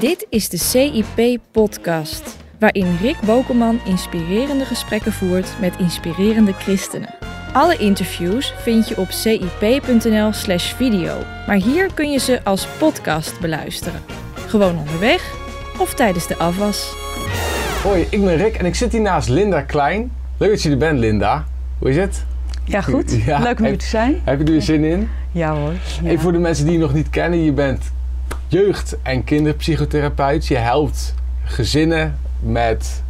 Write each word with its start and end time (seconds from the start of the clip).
Dit 0.00 0.26
is 0.28 0.48
de 0.48 0.56
CIP-podcast, 0.56 2.36
waarin 2.58 2.96
Rick 3.00 3.16
Bokelman 3.24 3.80
inspirerende 3.84 4.64
gesprekken 4.64 5.12
voert 5.12 5.56
met 5.60 5.74
inspirerende 5.78 6.52
christenen. 6.52 7.14
Alle 7.52 7.76
interviews 7.76 8.54
vind 8.56 8.88
je 8.88 8.96
op 8.96 9.10
cip.nl/slash 9.10 10.72
video, 10.74 11.18
maar 11.46 11.56
hier 11.56 11.94
kun 11.94 12.10
je 12.10 12.18
ze 12.18 12.40
als 12.44 12.66
podcast 12.78 13.40
beluisteren. 13.40 14.00
Gewoon 14.34 14.78
onderweg 14.78 15.34
of 15.78 15.94
tijdens 15.94 16.26
de 16.26 16.36
afwas. 16.36 16.94
Hoi, 17.82 18.06
ik 18.10 18.24
ben 18.24 18.36
Rick 18.36 18.54
en 18.54 18.66
ik 18.66 18.74
zit 18.74 18.92
hier 18.92 19.00
naast 19.00 19.28
Linda 19.28 19.62
Klein. 19.62 20.12
Leuk 20.38 20.50
dat 20.50 20.62
je 20.62 20.70
er 20.70 20.78
bent, 20.78 20.98
Linda. 20.98 21.44
Hoe 21.78 21.90
is 21.90 21.96
het? 21.96 22.24
Ja, 22.64 22.80
goed. 22.80 23.24
Ja, 23.24 23.38
Leuk 23.38 23.58
om 23.58 23.64
hier 23.64 23.78
te 23.78 23.86
zijn. 23.86 24.20
Heb 24.24 24.38
je 24.38 24.44
er 24.44 24.50
weer 24.50 24.62
zin 24.62 24.84
in? 24.84 25.08
Ja 25.32 25.54
hoor. 25.54 25.72
Ja. 26.02 26.08
Even 26.08 26.20
voor 26.20 26.32
de 26.32 26.38
mensen 26.38 26.64
die 26.64 26.72
je 26.72 26.78
nog 26.80 26.94
niet 26.94 27.10
kennen. 27.10 27.44
Je 27.44 27.52
bent 27.52 27.94
jeugd- 28.48 28.96
en 29.02 29.24
kinderpsychotherapeut. 29.24 30.46
Je 30.46 30.56
helpt 30.56 31.14
gezinnen 31.44 32.18
met 32.40 33.02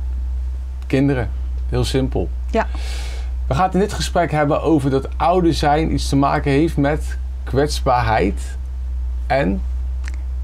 kinderen. 0.87 1.31
Heel 1.69 1.85
simpel. 1.85 2.29
Ja. 2.51 2.67
We 3.47 3.55
gaan 3.55 3.65
het 3.65 3.75
in 3.75 3.81
dit 3.81 3.93
gesprek 3.93 4.31
hebben 4.31 4.63
over 4.63 4.91
dat 4.91 5.09
ouder 5.17 5.55
zijn 5.55 5.93
iets 5.93 6.09
te 6.09 6.17
maken 6.17 6.51
heeft 6.53 6.77
met 6.77 7.19
kwetsbaarheid 7.45 8.41
en 9.27 9.61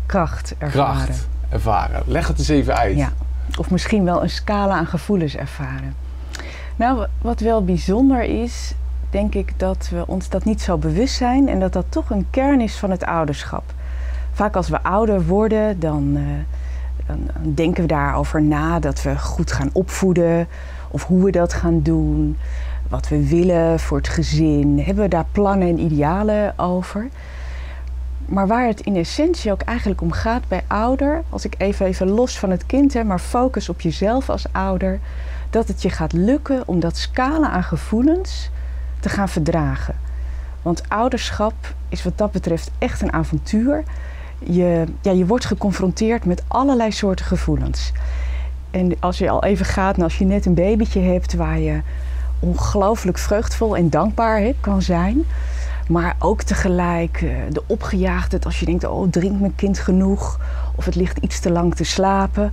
Kracht 0.06 0.54
ervaren. 0.58 1.04
kracht 1.04 1.28
ervaren. 1.48 2.02
Leg 2.06 2.28
het 2.28 2.38
eens 2.38 2.48
even 2.48 2.76
uit. 2.76 2.96
Ja. 2.96 3.12
Of 3.58 3.70
misschien 3.70 4.04
wel 4.04 4.22
een 4.22 4.30
scala 4.30 4.74
aan 4.74 4.86
gevoelens 4.86 5.36
ervaren. 5.36 5.94
Nou, 6.76 6.96
wa- 6.98 7.08
wat 7.20 7.40
wel 7.40 7.64
bijzonder 7.64 8.22
is, 8.22 8.74
denk 9.10 9.34
ik 9.34 9.52
dat 9.56 9.88
we 9.90 10.06
ons 10.06 10.28
dat 10.28 10.44
niet 10.44 10.60
zo 10.62 10.76
bewust 10.78 11.14
zijn 11.14 11.48
en 11.48 11.60
dat 11.60 11.72
dat 11.72 11.84
toch 11.88 12.10
een 12.10 12.26
kern 12.30 12.60
is 12.60 12.76
van 12.76 12.90
het 12.90 13.04
ouderschap. 13.04 13.62
Vaak 14.32 14.56
als 14.56 14.68
we 14.68 14.82
ouder 14.82 15.26
worden, 15.26 15.80
dan, 15.80 16.12
eh, 16.16 16.22
dan, 17.06 17.18
dan 17.42 17.54
denken 17.54 17.82
we 17.82 17.88
daarover 17.88 18.42
na 18.42 18.78
dat 18.78 19.02
we 19.02 19.18
goed 19.18 19.52
gaan 19.52 19.70
opvoeden 19.72 20.48
of 20.90 21.04
hoe 21.04 21.24
we 21.24 21.30
dat 21.30 21.52
gaan 21.52 21.82
doen, 21.82 22.38
wat 22.88 23.08
we 23.08 23.28
willen 23.28 23.80
voor 23.80 23.96
het 23.96 24.08
gezin. 24.08 24.80
Hebben 24.84 25.04
we 25.04 25.10
daar 25.10 25.26
plannen 25.32 25.68
en 25.68 25.78
idealen 25.78 26.58
over? 26.58 27.08
Maar 28.26 28.46
waar 28.46 28.66
het 28.66 28.80
in 28.80 28.96
essentie 28.96 29.52
ook 29.52 29.60
eigenlijk 29.60 30.00
om 30.00 30.12
gaat 30.12 30.48
bij 30.48 30.62
ouder, 30.66 31.22
als 31.28 31.44
ik 31.44 31.54
even, 31.58 31.86
even 31.86 32.08
los 32.08 32.38
van 32.38 32.50
het 32.50 32.66
kind, 32.66 32.92
hè, 32.92 33.04
maar 33.04 33.18
focus 33.18 33.68
op 33.68 33.80
jezelf 33.80 34.30
als 34.30 34.46
ouder, 34.52 35.00
dat 35.50 35.68
het 35.68 35.82
je 35.82 35.90
gaat 35.90 36.12
lukken 36.12 36.62
om 36.66 36.80
dat 36.80 36.96
scala 36.96 37.50
aan 37.50 37.62
gevoelens 37.62 38.50
te 39.00 39.08
gaan 39.08 39.28
verdragen. 39.28 39.94
Want 40.62 40.88
ouderschap 40.88 41.54
is 41.88 42.02
wat 42.02 42.18
dat 42.18 42.32
betreft 42.32 42.70
echt 42.78 43.02
een 43.02 43.12
avontuur. 43.12 43.82
Je, 44.44 44.84
ja, 45.02 45.10
je 45.12 45.26
wordt 45.26 45.44
geconfronteerd 45.44 46.24
met 46.24 46.42
allerlei 46.48 46.92
soorten 46.92 47.24
gevoelens. 47.24 47.92
En 48.70 48.96
als 49.00 49.18
je 49.18 49.30
al 49.30 49.44
even 49.44 49.66
gaat, 49.66 49.96
en 49.96 50.02
als 50.02 50.18
je 50.18 50.24
net 50.24 50.46
een 50.46 50.54
babytje 50.54 51.00
hebt 51.00 51.34
waar 51.34 51.58
je 51.58 51.80
ongelooflijk 52.38 53.18
vreugdvol 53.18 53.76
en 53.76 53.90
dankbaar 53.90 54.38
hè, 54.38 54.54
kan 54.60 54.82
zijn. 54.82 55.24
Maar 55.88 56.16
ook 56.18 56.42
tegelijk 56.42 57.22
eh, 57.22 57.30
de 57.50 57.62
opgejaagdheid 57.66 58.44
als 58.44 58.60
je 58.60 58.66
denkt, 58.66 58.84
oh 58.84 59.10
drinkt 59.10 59.40
mijn 59.40 59.54
kind 59.54 59.78
genoeg? 59.78 60.40
Of 60.76 60.84
het 60.84 60.94
ligt 60.94 61.18
iets 61.18 61.40
te 61.40 61.50
lang 61.50 61.74
te 61.74 61.84
slapen. 61.84 62.52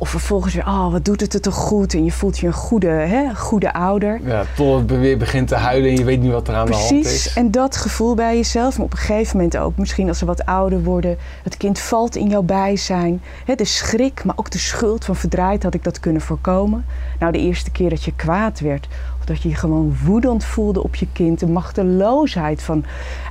Of 0.00 0.08
vervolgens 0.08 0.54
weer, 0.54 0.66
oh 0.66 0.92
wat 0.92 1.04
doet 1.04 1.20
het 1.20 1.34
er 1.34 1.40
toch 1.40 1.54
goed? 1.54 1.94
En 1.94 2.04
je 2.04 2.12
voelt 2.12 2.38
je 2.38 2.46
een 2.46 2.52
goede, 2.52 2.88
hè, 2.88 3.34
goede 3.34 3.72
ouder. 3.72 4.20
Ja, 4.24 4.44
tot 4.56 4.90
het 4.90 4.98
weer 4.98 5.18
begint 5.18 5.48
te 5.48 5.54
huilen 5.54 5.90
en 5.90 5.96
je 5.96 6.04
weet 6.04 6.20
niet 6.20 6.32
wat 6.32 6.48
er 6.48 6.54
aan 6.54 6.66
de 6.66 6.72
hand 6.72 6.88
Precies, 6.88 7.26
is. 7.26 7.34
en 7.34 7.50
dat 7.50 7.76
gevoel 7.76 8.14
bij 8.14 8.36
jezelf. 8.36 8.76
Maar 8.76 8.86
op 8.86 8.92
een 8.92 8.98
gegeven 8.98 9.36
moment 9.36 9.56
ook, 9.56 9.76
misschien 9.76 10.08
als 10.08 10.18
ze 10.18 10.24
wat 10.24 10.44
ouder 10.46 10.82
worden, 10.82 11.16
het 11.42 11.56
kind 11.56 11.78
valt 11.78 12.16
in 12.16 12.28
jouw 12.28 12.42
bijzijn. 12.42 13.22
Hè, 13.44 13.54
de 13.54 13.64
schrik, 13.64 14.24
maar 14.24 14.36
ook 14.36 14.50
de 14.50 14.58
schuld 14.58 15.04
van 15.04 15.16
verdraaid 15.16 15.62
had 15.62 15.74
ik 15.74 15.84
dat 15.84 16.00
kunnen 16.00 16.22
voorkomen. 16.22 16.84
Nou, 17.18 17.32
de 17.32 17.38
eerste 17.38 17.70
keer 17.70 17.90
dat 17.90 18.04
je 18.04 18.12
kwaad 18.16 18.60
werd, 18.60 18.88
of 19.18 19.24
dat 19.24 19.42
je 19.42 19.48
je 19.48 19.54
gewoon 19.54 19.96
woedend 20.04 20.44
voelde 20.44 20.82
op 20.82 20.94
je 20.94 21.06
kind, 21.12 21.40
de 21.40 21.46
machteloosheid 21.46 22.62
van, 22.62 22.84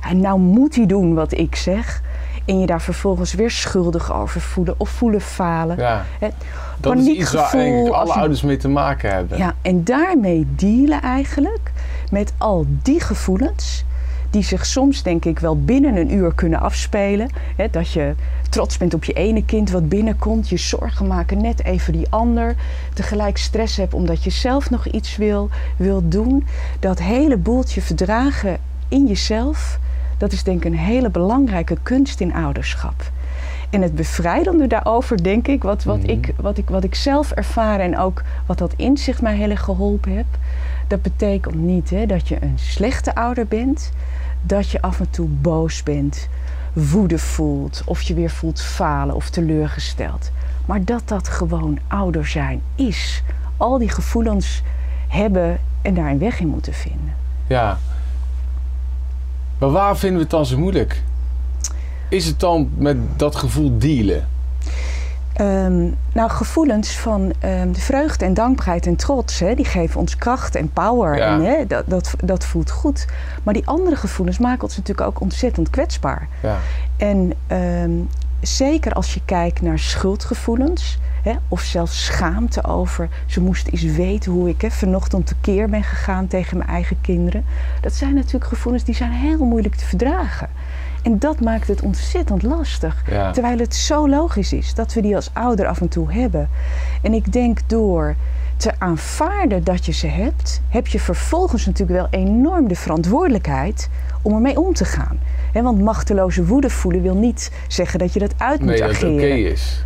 en 0.08 0.20
nou 0.20 0.38
moet 0.38 0.74
hij 0.74 0.86
doen 0.86 1.14
wat 1.14 1.32
ik 1.32 1.56
zeg. 1.56 2.02
En 2.44 2.60
je 2.60 2.66
daar 2.66 2.82
vervolgens 2.82 3.34
weer 3.34 3.50
schuldig 3.50 4.12
over 4.12 4.40
voelen 4.40 4.74
of 4.76 4.88
voelen 4.88 5.20
falen. 5.20 5.76
Ja, 5.78 6.04
dat 6.80 6.96
is 6.98 7.06
iets 7.06 7.32
waar 7.32 7.54
eigenlijk 7.54 7.94
alle 7.94 8.06
je- 8.06 8.18
ouders 8.18 8.42
mee 8.42 8.56
te 8.56 8.68
maken 8.68 9.10
hebben. 9.12 9.38
ja, 9.38 9.54
en 9.62 9.84
daarmee 9.84 10.46
dealen 10.56 11.02
eigenlijk 11.02 11.72
met 12.10 12.32
al 12.38 12.66
die 12.82 13.00
gevoelens. 13.00 13.84
Die 14.30 14.42
zich 14.42 14.66
soms, 14.66 15.02
denk 15.02 15.24
ik, 15.24 15.38
wel 15.38 15.64
binnen 15.64 15.96
een 15.96 16.14
uur 16.14 16.34
kunnen 16.34 16.60
afspelen. 16.60 17.28
Dat 17.70 17.92
je 17.92 18.14
trots 18.50 18.76
bent 18.78 18.94
op 18.94 19.04
je 19.04 19.12
ene 19.12 19.44
kind 19.44 19.70
wat 19.70 19.88
binnenkomt. 19.88 20.48
Je 20.48 20.56
zorgen 20.56 21.06
maken 21.06 21.40
net 21.40 21.64
even 21.64 21.92
die 21.92 22.06
ander. 22.10 22.54
Tegelijk 22.94 23.36
stress 23.38 23.76
hebt 23.76 23.94
omdat 23.94 24.24
je 24.24 24.30
zelf 24.30 24.70
nog 24.70 24.86
iets 24.86 25.16
wil, 25.16 25.48
wil 25.76 26.08
doen. 26.08 26.46
Dat 26.80 26.98
hele 26.98 27.36
boeltje 27.36 27.82
verdragen 27.82 28.58
in 28.88 29.06
jezelf. 29.06 29.78
Dat 30.20 30.32
is 30.32 30.42
denk 30.42 30.64
ik 30.64 30.72
een 30.72 30.78
hele 30.78 31.10
belangrijke 31.10 31.76
kunst 31.82 32.20
in 32.20 32.34
ouderschap. 32.34 33.10
En 33.70 33.82
het 33.82 33.94
bevrijdende 33.94 34.66
daarover, 34.66 35.22
denk 35.22 35.48
ik, 35.48 35.62
wat, 35.62 35.84
wat, 35.84 35.98
Mhm. 35.98 36.08
ik, 36.10 36.32
wat, 36.36 36.58
ik, 36.58 36.68
wat 36.68 36.84
ik 36.84 36.94
zelf 36.94 37.30
ervaar 37.30 37.80
en 37.80 37.98
ook 37.98 38.22
wat 38.46 38.58
dat 38.58 38.72
inzicht 38.76 39.22
mij 39.22 39.36
heel 39.36 39.50
erg 39.50 39.60
geholpen 39.60 40.10
heeft. 40.12 40.38
Dat 40.86 41.02
betekent 41.02 41.54
niet 41.54 41.90
hè, 41.90 42.06
dat 42.06 42.28
je 42.28 42.36
een 42.42 42.58
slechte 42.58 43.14
ouder 43.14 43.46
bent, 43.46 43.92
dat 44.42 44.70
je 44.70 44.82
af 44.82 45.00
en 45.00 45.10
toe 45.10 45.28
boos 45.28 45.82
bent, 45.82 46.28
woede 46.72 47.18
voelt, 47.18 47.82
of 47.86 48.02
je 48.02 48.14
weer 48.14 48.30
voelt 48.30 48.60
falen 48.62 49.14
of 49.14 49.30
teleurgesteld. 49.30 50.30
Maar 50.66 50.84
dat 50.84 51.02
dat 51.04 51.28
gewoon 51.28 51.78
ouder 51.88 52.26
zijn 52.26 52.62
is. 52.74 53.22
Al 53.56 53.78
die 53.78 53.88
gevoelens 53.90 54.62
hebben 55.08 55.58
en 55.82 55.94
daar 55.94 56.10
een 56.10 56.18
weg 56.18 56.40
in 56.40 56.48
moeten 56.48 56.72
vinden. 56.74 57.14
Ja. 57.46 57.78
Maar 59.60 59.70
waar 59.70 59.96
vinden 59.96 60.16
we 60.16 60.22
het 60.22 60.30
dan 60.30 60.46
zo 60.46 60.58
moeilijk? 60.58 61.02
Is 62.08 62.26
het 62.26 62.40
dan 62.40 62.70
met 62.76 62.96
dat 63.16 63.36
gevoel 63.36 63.78
dealen? 63.78 64.28
Ehm, 65.32 65.82
nou, 66.12 66.30
gevoelens 66.30 66.96
van 66.96 67.32
ehm, 67.38 67.72
de 67.72 67.80
vreugde 67.80 68.24
en 68.24 68.34
dankbaarheid 68.34 68.86
en 68.86 68.96
trots, 68.96 69.38
hè, 69.38 69.54
die 69.54 69.64
geven 69.64 70.00
ons 70.00 70.16
kracht 70.16 70.54
en 70.54 70.72
power. 70.72 71.16
Ja. 71.16 71.34
En, 71.34 71.44
hè, 71.44 71.66
dat, 71.66 71.84
dat, 71.86 72.14
dat 72.24 72.44
voelt 72.44 72.70
goed. 72.70 73.06
Maar 73.42 73.54
die 73.54 73.66
andere 73.66 73.96
gevoelens 73.96 74.38
maken 74.38 74.62
ons 74.62 74.76
natuurlijk 74.76 75.08
ook 75.08 75.20
ontzettend 75.20 75.70
kwetsbaar. 75.70 76.28
Ja. 76.42 76.56
En 76.96 77.32
ehm, 77.46 77.90
zeker 78.40 78.92
als 78.92 79.14
je 79.14 79.20
kijkt 79.24 79.60
naar 79.60 79.78
schuldgevoelens, 79.78 80.98
hè, 81.22 81.32
of 81.48 81.60
zelfs 81.60 82.04
schaamte 82.04 82.64
over, 82.64 83.08
ze 83.26 83.40
moest 83.40 83.66
eens 83.66 83.82
weten 83.82 84.32
hoe 84.32 84.48
ik 84.48 84.60
hè, 84.60 84.70
vanochtend 84.70 85.26
tekeer 85.26 85.68
ben 85.68 85.82
gegaan 85.82 86.26
tegen 86.26 86.56
mijn 86.56 86.68
eigen 86.68 87.00
kinderen. 87.00 87.44
Dat 87.80 87.94
zijn 87.94 88.14
natuurlijk 88.14 88.44
gevoelens 88.44 88.84
die 88.84 88.94
zijn 88.94 89.12
heel 89.12 89.44
moeilijk 89.44 89.74
te 89.74 89.84
verdragen. 89.84 90.48
En 91.02 91.18
dat 91.18 91.40
maakt 91.40 91.68
het 91.68 91.82
ontzettend 91.82 92.42
lastig. 92.42 93.04
Ja. 93.10 93.30
Terwijl 93.30 93.58
het 93.58 93.74
zo 93.74 94.08
logisch 94.08 94.52
is 94.52 94.74
dat 94.74 94.94
we 94.94 95.00
die 95.00 95.14
als 95.14 95.30
ouder 95.32 95.66
af 95.66 95.80
en 95.80 95.88
toe 95.88 96.12
hebben. 96.12 96.48
En 97.02 97.12
ik 97.12 97.32
denk 97.32 97.58
door 97.66 98.16
te 98.60 98.72
aanvaarden 98.78 99.64
dat 99.64 99.86
je 99.86 99.92
ze 99.92 100.06
hebt, 100.06 100.60
heb 100.68 100.86
je 100.86 101.00
vervolgens 101.00 101.66
natuurlijk 101.66 101.98
wel 102.10 102.20
enorm 102.22 102.68
de 102.68 102.74
verantwoordelijkheid 102.74 103.88
om 104.22 104.34
ermee 104.34 104.60
om 104.60 104.74
te 104.74 104.84
gaan. 104.84 105.18
Hè, 105.52 105.62
want 105.62 105.80
machteloze 105.80 106.44
woede 106.44 106.70
voelen 106.70 107.02
wil 107.02 107.14
niet 107.14 107.52
zeggen 107.68 107.98
dat 107.98 108.12
je 108.12 108.18
dat 108.18 108.32
uit 108.36 108.58
moet 108.60 108.68
Nee, 108.68 108.80
dat 108.80 108.88
het 108.88 108.96
oké 109.02 109.06
ageren. 109.16 109.50
is. 109.52 109.84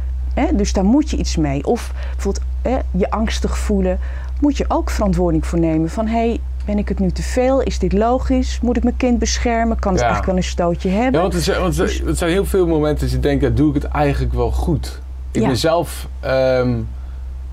Dus 0.54 0.72
daar 0.72 0.84
moet 0.84 1.10
je 1.10 1.16
iets 1.16 1.36
mee. 1.36 1.64
Of 1.64 1.92
bijvoorbeeld 2.14 2.44
je 2.90 3.10
angstig 3.10 3.58
voelen, 3.58 3.98
moet 4.40 4.56
je 4.56 4.64
ook 4.68 4.90
verantwoording 4.90 5.46
voor 5.46 5.58
nemen. 5.58 5.90
Van 5.90 6.06
hé, 6.06 6.12
hey, 6.28 6.40
ben 6.64 6.78
ik 6.78 6.88
het 6.88 6.98
nu 6.98 7.10
te 7.10 7.22
veel? 7.22 7.60
Is 7.62 7.78
dit 7.78 7.92
logisch? 7.92 8.58
Moet 8.62 8.76
ik 8.76 8.82
mijn 8.82 8.96
kind 8.96 9.18
beschermen? 9.18 9.78
Kan 9.78 9.92
het 9.92 10.00
Ja. 10.00 10.06
eigenlijk 10.06 10.26
wel 10.26 10.44
een 10.44 10.50
stootje 10.50 10.88
hebben? 10.88 11.12
Ja, 11.12 11.20
want 11.20 11.34
er 11.34 11.40
zijn, 11.40 11.60
want 11.60 11.78
er- 11.78 12.02
er 12.06 12.16
zijn 12.16 12.30
heel 12.30 12.44
veel 12.44 12.66
momenten 12.66 13.00
dat 13.04 13.10
je 13.14 13.20
denkt, 13.20 13.42
ja, 13.44 13.50
doe 13.50 13.68
ik 13.74 13.82
het 13.82 13.92
eigenlijk 13.92 14.32
wel 14.34 14.50
goed? 14.50 15.00
Ik 15.30 15.40
Ja. 15.40 15.46
ben 15.46 15.56
zelf 15.56 16.08
ehm, 16.20 16.74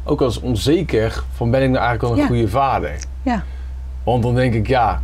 ook 0.04 0.22
eens 0.22 0.40
onzeker 0.40 1.24
van 1.32 1.52
ben 1.52 1.62
ik 1.64 1.70
nou 1.70 1.84
eigenlijk 1.86 2.02
wel 2.02 2.12
een 2.12 2.18
Ja. 2.18 2.26
goede 2.36 2.48
vader? 2.52 2.92
Ja. 3.24 3.44
Want 4.04 4.24
dan 4.24 4.36
denk 4.36 4.54
ik, 4.54 4.68
ja, 4.68 5.02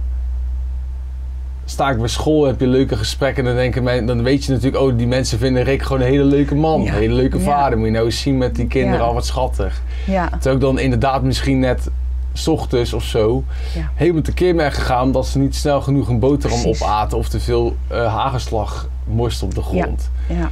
sta 1.65 1.89
ik 1.89 1.97
bij 1.97 2.07
school, 2.07 2.45
heb 2.45 2.59
je 2.59 2.67
leuke 2.67 2.95
gesprekken 2.95 3.43
en 3.43 3.49
dan, 3.49 3.57
denken 3.59 3.83
men, 3.83 4.05
dan 4.05 4.23
weet 4.23 4.45
je 4.45 4.51
natuurlijk, 4.51 4.83
oh, 4.83 4.97
die 4.97 5.07
mensen 5.07 5.37
vinden 5.39 5.63
Rick 5.63 5.81
gewoon 5.81 6.01
een 6.01 6.07
hele 6.07 6.23
leuke 6.23 6.55
man, 6.55 6.81
Ja. 6.81 6.87
een 6.91 6.97
hele 6.97 7.13
leuke 7.13 7.37
Ja. 7.37 7.43
vader. 7.43 7.77
Moet 7.77 7.87
je 7.87 7.93
nou 7.93 8.05
eens 8.05 8.21
zien 8.21 8.37
met 8.37 8.55
die 8.55 8.67
kinderen, 8.67 9.05
al 9.05 9.13
wat 9.13 9.25
schattig. 9.25 9.81
ja. 10.05 10.29
Terwijl 10.29 10.55
ik 10.55 10.61
dan 10.61 10.79
inderdaad 10.79 11.23
misschien 11.23 11.59
net 11.59 11.89
's 12.33 12.47
ochtends 12.47 12.93
of 12.93 13.03
zo 13.03 13.43
Ja. 13.75 13.89
helemaal 13.95 14.21
tekeer 14.21 14.55
ben 14.55 14.71
gegaan 14.71 15.03
omdat 15.05 15.27
ze 15.27 15.39
niet 15.39 15.55
snel 15.55 15.81
genoeg 15.81 16.07
een 16.07 16.19
boterham 16.19 16.61
Precies. 16.61 16.81
opaten 16.83 17.17
of 17.17 17.29
te 17.29 17.39
veel 17.39 17.75
eh, 17.87 18.13
hagelslag 18.15 18.89
morst 19.03 19.43
op 19.43 19.55
de 19.55 19.61
grond. 19.61 20.09
Ja. 20.29 20.49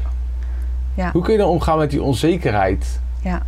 Ja. 0.93 1.11
Hoe 1.11 1.21
kun 1.23 1.33
je 1.33 1.39
dan 1.39 1.49
omgaan 1.49 1.77
met 1.77 1.89
die 1.89 2.01
onzekerheid? 2.03 2.99
Ja. 3.21 3.41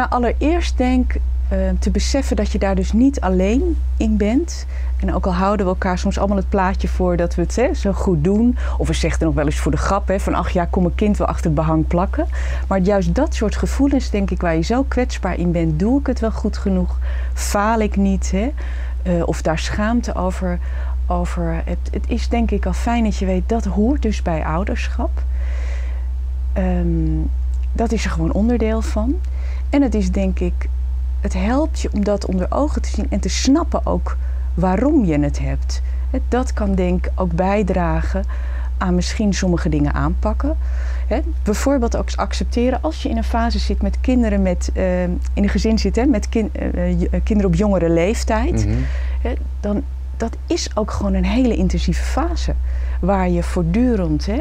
Nou, 0.00 0.12
allereerst 0.12 0.76
denk 0.78 1.14
Ehm, 1.50 1.74
te 1.78 1.90
beseffen 1.90 2.36
dat 2.36 2.52
je 2.52 2.58
daar 2.58 2.74
dus 2.74 2.92
niet 2.92 3.20
alleen 3.20 3.76
in 3.96 4.16
bent. 4.16 4.66
En 5.00 5.14
ook 5.14 5.26
al 5.26 5.34
houden 5.34 5.66
we 5.66 5.72
elkaar 5.72 5.98
soms 5.98 6.18
allemaal 6.18 6.36
het 6.36 6.48
plaatje 6.48 6.88
voor 6.88 7.16
dat 7.16 7.34
we 7.34 7.42
het 7.42 7.56
hè, 7.56 7.74
zo 7.74 7.92
goed 7.92 8.24
doen. 8.24 8.56
Of 8.78 8.86
we 8.88 8.94
zeggen 8.94 9.26
nog 9.26 9.34
wel 9.34 9.44
eens 9.44 9.58
voor 9.58 9.70
de 9.70 9.76
grap: 9.76 10.08
hè, 10.08 10.20
van 10.20 10.34
ach 10.34 10.50
ja, 10.50 10.64
kom 10.64 10.84
een 10.84 10.94
kind 10.94 11.16
wel 11.16 11.26
achter 11.26 11.44
het 11.44 11.54
behang 11.54 11.86
plakken. 11.86 12.26
Maar 12.68 12.78
juist 12.78 13.14
dat 13.14 13.34
soort 13.34 13.56
gevoelens, 13.56 14.10
denk 14.10 14.30
ik, 14.30 14.40
waar 14.40 14.54
je 14.54 14.62
zo 14.62 14.82
kwetsbaar 14.82 15.38
in 15.38 15.52
bent, 15.52 15.78
doe 15.78 16.00
ik 16.00 16.06
het 16.06 16.20
wel 16.20 16.30
goed 16.32 16.56
genoeg? 16.56 16.98
Faal 17.34 17.80
ik 17.80 17.96
niet? 17.96 18.30
Hè? 18.30 18.52
Uh, 19.02 19.26
of 19.26 19.42
daar 19.42 19.58
schaamte 19.58 20.14
over. 20.14 20.58
over. 21.06 21.62
Het, 21.64 21.78
het, 21.90 22.04
is 22.06 22.28
denk 22.28 22.50
ik 22.50 22.66
al 22.66 22.72
fijn 22.72 23.04
dat 23.04 23.16
je 23.16 23.26
weet 23.26 23.48
dat 23.48 23.64
hoort 23.64 24.02
dus 24.02 24.22
bij 24.22 24.44
ouderschap. 24.44 25.22
Um, 26.58 27.30
dat 27.72 27.92
is 27.92 28.04
er 28.04 28.10
gewoon 28.10 28.32
onderdeel 28.32 28.82
van. 28.82 29.14
En 29.70 29.82
het 29.82 29.94
is 29.94 30.10
denk 30.10 30.40
ik 30.40 30.68
het 31.20 31.34
helpt 31.34 31.80
je 31.80 31.88
om 31.92 32.04
dat 32.04 32.26
onder 32.26 32.46
ogen 32.50 32.82
te 32.82 32.88
zien 32.88 33.06
en 33.10 33.20
te 33.20 33.28
snappen 33.28 33.86
ook 33.86 34.16
waarom 34.54 35.04
je 35.04 35.18
het 35.18 35.38
hebt. 35.38 35.82
Dat 36.28 36.52
kan 36.52 36.74
denk 36.74 37.06
ik 37.06 37.12
ook 37.14 37.32
bijdragen 37.32 38.24
aan 38.78 38.94
misschien 38.94 39.34
sommige 39.34 39.68
dingen 39.68 39.94
aanpakken. 39.94 40.56
bijvoorbeeld 41.42 41.96
ook 41.96 42.08
accepteren 42.14 42.82
als 42.82 43.02
je 43.02 43.08
in 43.08 43.16
een 43.16 43.24
fase 43.24 43.58
zit 43.58 43.82
met 43.82 44.00
kinderen 44.00 44.42
met, 44.42 44.70
uh, 44.74 45.02
in 45.02 45.20
een 45.34 45.48
gezin 45.48 45.78
zit 45.78 46.08
met 46.08 46.28
kin, 46.28 46.50
uh, 46.74 47.20
kinderen 47.22 47.52
op 47.52 47.54
jongere 47.54 47.90
leeftijd. 47.90 48.66
Mm 48.66 48.84
dan 49.60 49.82
dat 50.16 50.36
is 50.46 50.76
ook 50.76 50.90
gewoon 50.90 51.14
een 51.14 51.24
hele 51.24 51.56
intensieve 51.56 52.02
fase. 52.02 52.54
Waar 53.00 53.28
je 53.28 53.42
voortdurend 53.42 54.28
uh, 54.28 54.36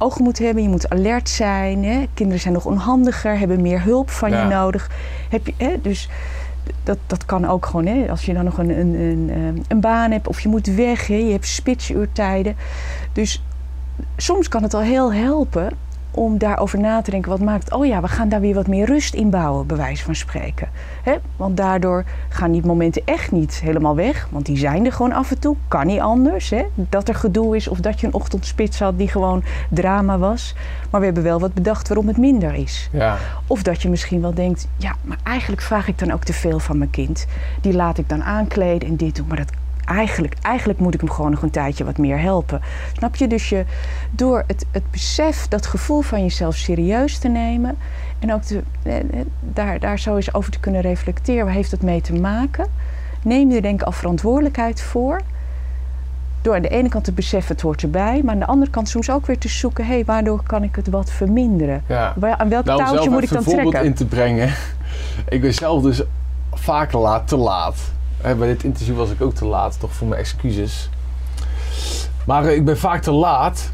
oog 0.00 0.18
moet 0.18 0.38
hebben, 0.38 0.62
je 0.62 0.68
moet 0.68 0.90
alert 0.90 1.28
zijn. 1.28 1.84
Hè? 1.84 2.04
Kinderen 2.14 2.40
zijn 2.40 2.54
nog 2.54 2.66
onhandiger, 2.66 3.38
hebben 3.38 3.62
meer 3.62 3.82
hulp 3.82 4.10
van 4.10 4.30
je 4.30 4.44
nodig. 4.44 4.90
Heb 5.28 5.46
je, 5.46 5.54
hè? 5.56 5.80
Dus 5.82 6.08
dat, 6.82 6.98
dat 7.06 7.24
kan 7.24 7.46
ook 7.46 7.66
gewoon, 7.66 7.86
hè? 7.86 8.10
als 8.10 8.24
je 8.24 8.34
dan 8.34 8.44
nog 8.44 8.58
een, 8.58 8.78
een, 8.78 8.94
een, 8.94 9.30
eh, 9.30 9.62
een 9.68 9.80
baan 9.80 10.10
hebt 10.10 10.28
of 10.28 10.40
je 10.40 10.48
moet 10.48 10.66
weg, 10.66 11.06
hè? 11.06 11.14
je 11.14 11.32
hebt 11.32 11.46
spitsuurtijden. 11.46 12.56
Dus 13.12 13.42
soms 14.16 14.48
kan 14.48 14.62
het 14.62 14.74
al 14.74 14.80
heel 14.80 15.12
helpen 15.12 15.68
om 16.10 16.38
daarover 16.38 16.78
na 16.80 17.02
te 17.02 17.10
denken. 17.10 17.30
Wat 17.30 17.40
maakt, 17.40 17.72
oh 17.72 17.86
ja, 17.86 18.00
we 18.00 18.08
gaan 18.08 18.28
daar 18.28 18.40
weer 18.40 18.54
wat 18.54 18.66
meer 18.66 18.86
rust 18.86 19.14
in 19.14 19.30
bouwen, 19.30 19.66
bij 19.66 19.76
wijze 19.76 20.04
van 20.04 20.14
spreken. 20.14 20.68
Want 21.36 21.56
daardoor 21.56 22.04
gaan 22.28 22.52
die 22.52 22.66
momenten 22.66 23.02
echt 23.04 23.32
niet 23.32 23.60
helemaal 23.64 23.96
weg. 23.96 24.28
Want 24.30 24.46
die 24.46 24.56
zijn 24.56 24.86
er 24.86 24.92
gewoon 24.92 25.12
af 25.12 25.30
en 25.30 25.38
toe. 25.38 25.56
Kan 25.68 25.86
niet 25.86 26.00
anders. 26.00 26.52
Dat 26.74 27.08
er 27.08 27.14
gedoe 27.14 27.56
is 27.56 27.68
of 27.68 27.80
dat 27.80 28.00
je 28.00 28.06
een 28.06 28.14
ochtendspits 28.14 28.78
had 28.78 28.98
die 28.98 29.08
gewoon 29.08 29.42
drama 29.68 30.18
was. 30.18 30.54
Maar 30.90 31.00
we 31.00 31.06
hebben 31.06 31.24
wel 31.24 31.40
wat 31.40 31.54
bedacht 31.54 31.88
waarom 31.88 32.06
het 32.06 32.16
minder 32.16 32.54
is. 32.54 32.88
Ja. 32.92 33.16
Of 33.46 33.62
dat 33.62 33.82
je 33.82 33.88
misschien 33.88 34.20
wel 34.20 34.34
denkt, 34.34 34.68
ja, 34.76 34.94
maar 35.02 35.18
eigenlijk 35.22 35.62
vraag 35.62 35.88
ik 35.88 35.98
dan 35.98 36.10
ook 36.10 36.24
te 36.24 36.32
veel 36.32 36.58
van 36.58 36.78
mijn 36.78 36.90
kind. 36.90 37.26
Die 37.60 37.74
laat 37.74 37.98
ik 37.98 38.08
dan 38.08 38.24
aankleden 38.24 38.88
en 38.88 38.96
dit 38.96 39.16
doen. 39.16 39.26
Maar 39.26 39.36
dat 39.36 39.50
eigenlijk, 39.90 40.34
eigenlijk 40.42 40.78
moet 40.78 40.94
ik 40.94 41.00
hem 41.00 41.10
gewoon 41.10 41.30
nog 41.30 41.42
een 41.42 41.50
tijdje 41.50 41.84
wat 41.84 41.98
meer 41.98 42.20
helpen. 42.20 42.60
Snap 42.96 43.16
je? 43.16 43.26
Dus 43.26 43.48
je, 43.48 43.64
door 44.10 44.44
het, 44.46 44.66
het 44.70 44.90
besef, 44.90 45.48
dat 45.48 45.66
gevoel 45.66 46.00
van 46.00 46.22
jezelf 46.22 46.54
serieus 46.54 47.18
te 47.18 47.28
nemen. 47.28 47.76
En 48.18 48.32
ook 48.32 48.42
te, 48.42 48.62
eh, 48.82 48.98
eh, 48.98 49.04
daar, 49.40 49.80
daar 49.80 49.98
zo 49.98 50.16
eens 50.16 50.34
over 50.34 50.52
te 50.52 50.60
kunnen 50.60 50.80
reflecteren. 50.80 51.44
Waar 51.44 51.54
heeft 51.54 51.70
het 51.70 51.82
mee 51.82 52.00
te 52.00 52.12
maken? 52.12 52.66
Neem 53.22 53.50
je 53.50 53.56
er 53.56 53.62
denk 53.62 53.80
ik 53.80 53.86
al 53.86 53.92
verantwoordelijkheid 53.92 54.82
voor. 54.82 55.20
Door 56.42 56.54
aan 56.54 56.62
de 56.62 56.68
ene 56.68 56.88
kant 56.88 57.04
te 57.04 57.12
beseffen, 57.12 57.54
het 57.54 57.62
hoort 57.62 57.82
erbij. 57.82 58.20
Maar 58.24 58.34
aan 58.34 58.40
de 58.40 58.46
andere 58.46 58.70
kant 58.70 58.88
soms 58.88 59.10
ook 59.10 59.26
weer 59.26 59.38
te 59.38 59.48
zoeken... 59.48 59.86
hé, 59.86 59.92
hey, 59.92 60.04
waardoor 60.04 60.42
kan 60.42 60.62
ik 60.62 60.76
het 60.76 60.88
wat 60.88 61.10
verminderen? 61.10 61.82
Ja. 61.86 62.14
Aan 62.20 62.48
welk 62.48 62.64
nou, 62.64 62.84
touwtje 62.84 63.10
moet 63.10 63.22
ik 63.22 63.28
dan 63.28 63.42
trekken? 63.42 63.52
Om 63.52 63.58
een 63.58 63.62
voorbeeld 63.62 63.84
in 63.84 63.94
te 63.94 64.06
brengen. 64.06 64.54
Ik 65.28 65.40
ben 65.40 65.54
zelf 65.54 65.82
dus 65.82 66.02
vaak 66.52 66.92
laat, 66.92 67.28
te 67.28 67.36
laat 67.36 67.98
bij 68.20 68.46
dit 68.46 68.64
interview 68.64 68.96
was 68.96 69.10
ik 69.10 69.20
ook 69.20 69.34
te 69.34 69.44
laat, 69.44 69.80
toch 69.80 69.92
voor 69.92 70.06
mijn 70.06 70.20
excuses. 70.20 70.88
Maar 72.26 72.44
eh, 72.44 72.54
ik 72.54 72.64
ben 72.64 72.78
vaak 72.78 73.02
te 73.02 73.12
laat. 73.12 73.72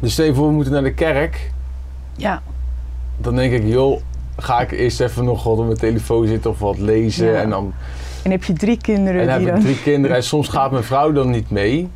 Dus 0.00 0.12
stel 0.12 0.24
je 0.24 0.34
voor, 0.34 0.46
we 0.46 0.52
moeten 0.52 0.72
naar 0.72 0.82
de 0.82 0.94
kerk. 0.94 1.52
Ja. 2.16 2.42
Dan 3.16 3.34
denk 3.34 3.52
ik, 3.52 3.64
joh, 3.64 4.00
ga 4.36 4.60
ik 4.60 4.70
eerst 4.70 5.00
even 5.00 5.24
nog 5.24 5.42
wat 5.42 5.58
op 5.58 5.64
mijn 5.64 5.78
telefoon 5.78 6.26
zitten 6.26 6.50
of 6.50 6.58
wat 6.58 6.78
lezen. 6.78 7.40
En 7.40 7.50
dan... 7.50 7.72
En 8.22 8.30
heb 8.30 8.44
je 8.44 8.52
drie 8.52 8.76
kinderen 8.76 9.20
En 9.20 9.26
dan 9.26 9.46
heb 9.46 9.56
ik 9.56 9.62
drie 9.62 9.82
kinderen. 9.82 10.16
En 10.16 10.22
soms 10.22 10.48
gaat 10.48 10.70
mijn 10.70 10.84
vrouw 10.84 11.12
dan 11.12 11.30
niet 11.30 11.50
mee. 11.50 11.88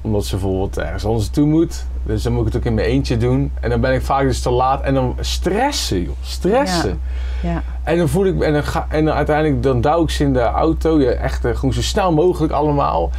Omdat 0.00 0.24
ze 0.24 0.36
bijvoorbeeld 0.36 0.78
ergens 0.78 1.04
anders 1.04 1.28
toe 1.28 1.46
moet. 1.46 1.84
Dus 2.06 2.22
dan 2.22 2.32
moet 2.32 2.46
ik 2.46 2.52
het 2.52 2.56
ook 2.56 2.68
in 2.68 2.74
mijn 2.74 2.86
eentje 2.86 3.16
doen. 3.16 3.52
En 3.60 3.70
dan 3.70 3.80
ben 3.80 3.94
ik 3.94 4.02
vaak 4.02 4.22
dus 4.22 4.40
te 4.40 4.50
laat. 4.50 4.82
En 4.82 4.94
dan 4.94 5.16
stressen, 5.20 6.02
joh. 6.02 6.16
Stressen. 6.20 7.00
Ja. 7.42 7.62
En 7.82 7.98
dan 7.98 8.08
voel 8.08 8.26
ik 8.26 8.40
en 8.40 8.52
dan, 8.52 8.64
ga, 8.64 8.86
en 8.90 9.04
dan 9.04 9.14
uiteindelijk 9.14 9.62
dan 9.62 9.80
douw 9.80 10.02
ik 10.02 10.10
ze 10.10 10.24
in 10.24 10.32
de 10.32 10.40
auto. 10.40 11.00
Ja, 11.00 11.10
echt 11.10 11.44
uh, 11.44 11.54
gewoon 11.54 11.72
zo 11.72 11.82
snel 11.82 12.12
mogelijk 12.12 12.52
allemaal. 12.52 13.10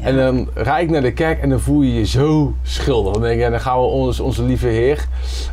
En 0.00 0.16
dan 0.16 0.48
rijd 0.54 0.82
ik 0.82 0.90
naar 0.90 1.02
de 1.02 1.12
kerk 1.12 1.40
en 1.40 1.48
dan 1.48 1.60
voel 1.60 1.82
je 1.82 1.94
je 1.94 2.06
zo 2.06 2.54
schuldig. 2.62 3.12
Dan 3.12 3.22
denk 3.22 3.40
je, 3.40 3.50
dan 3.50 3.60
gaan 3.60 3.78
we 3.78 3.84
ons, 3.84 4.20
onze 4.20 4.42
lieve 4.42 4.66
Heer 4.66 5.06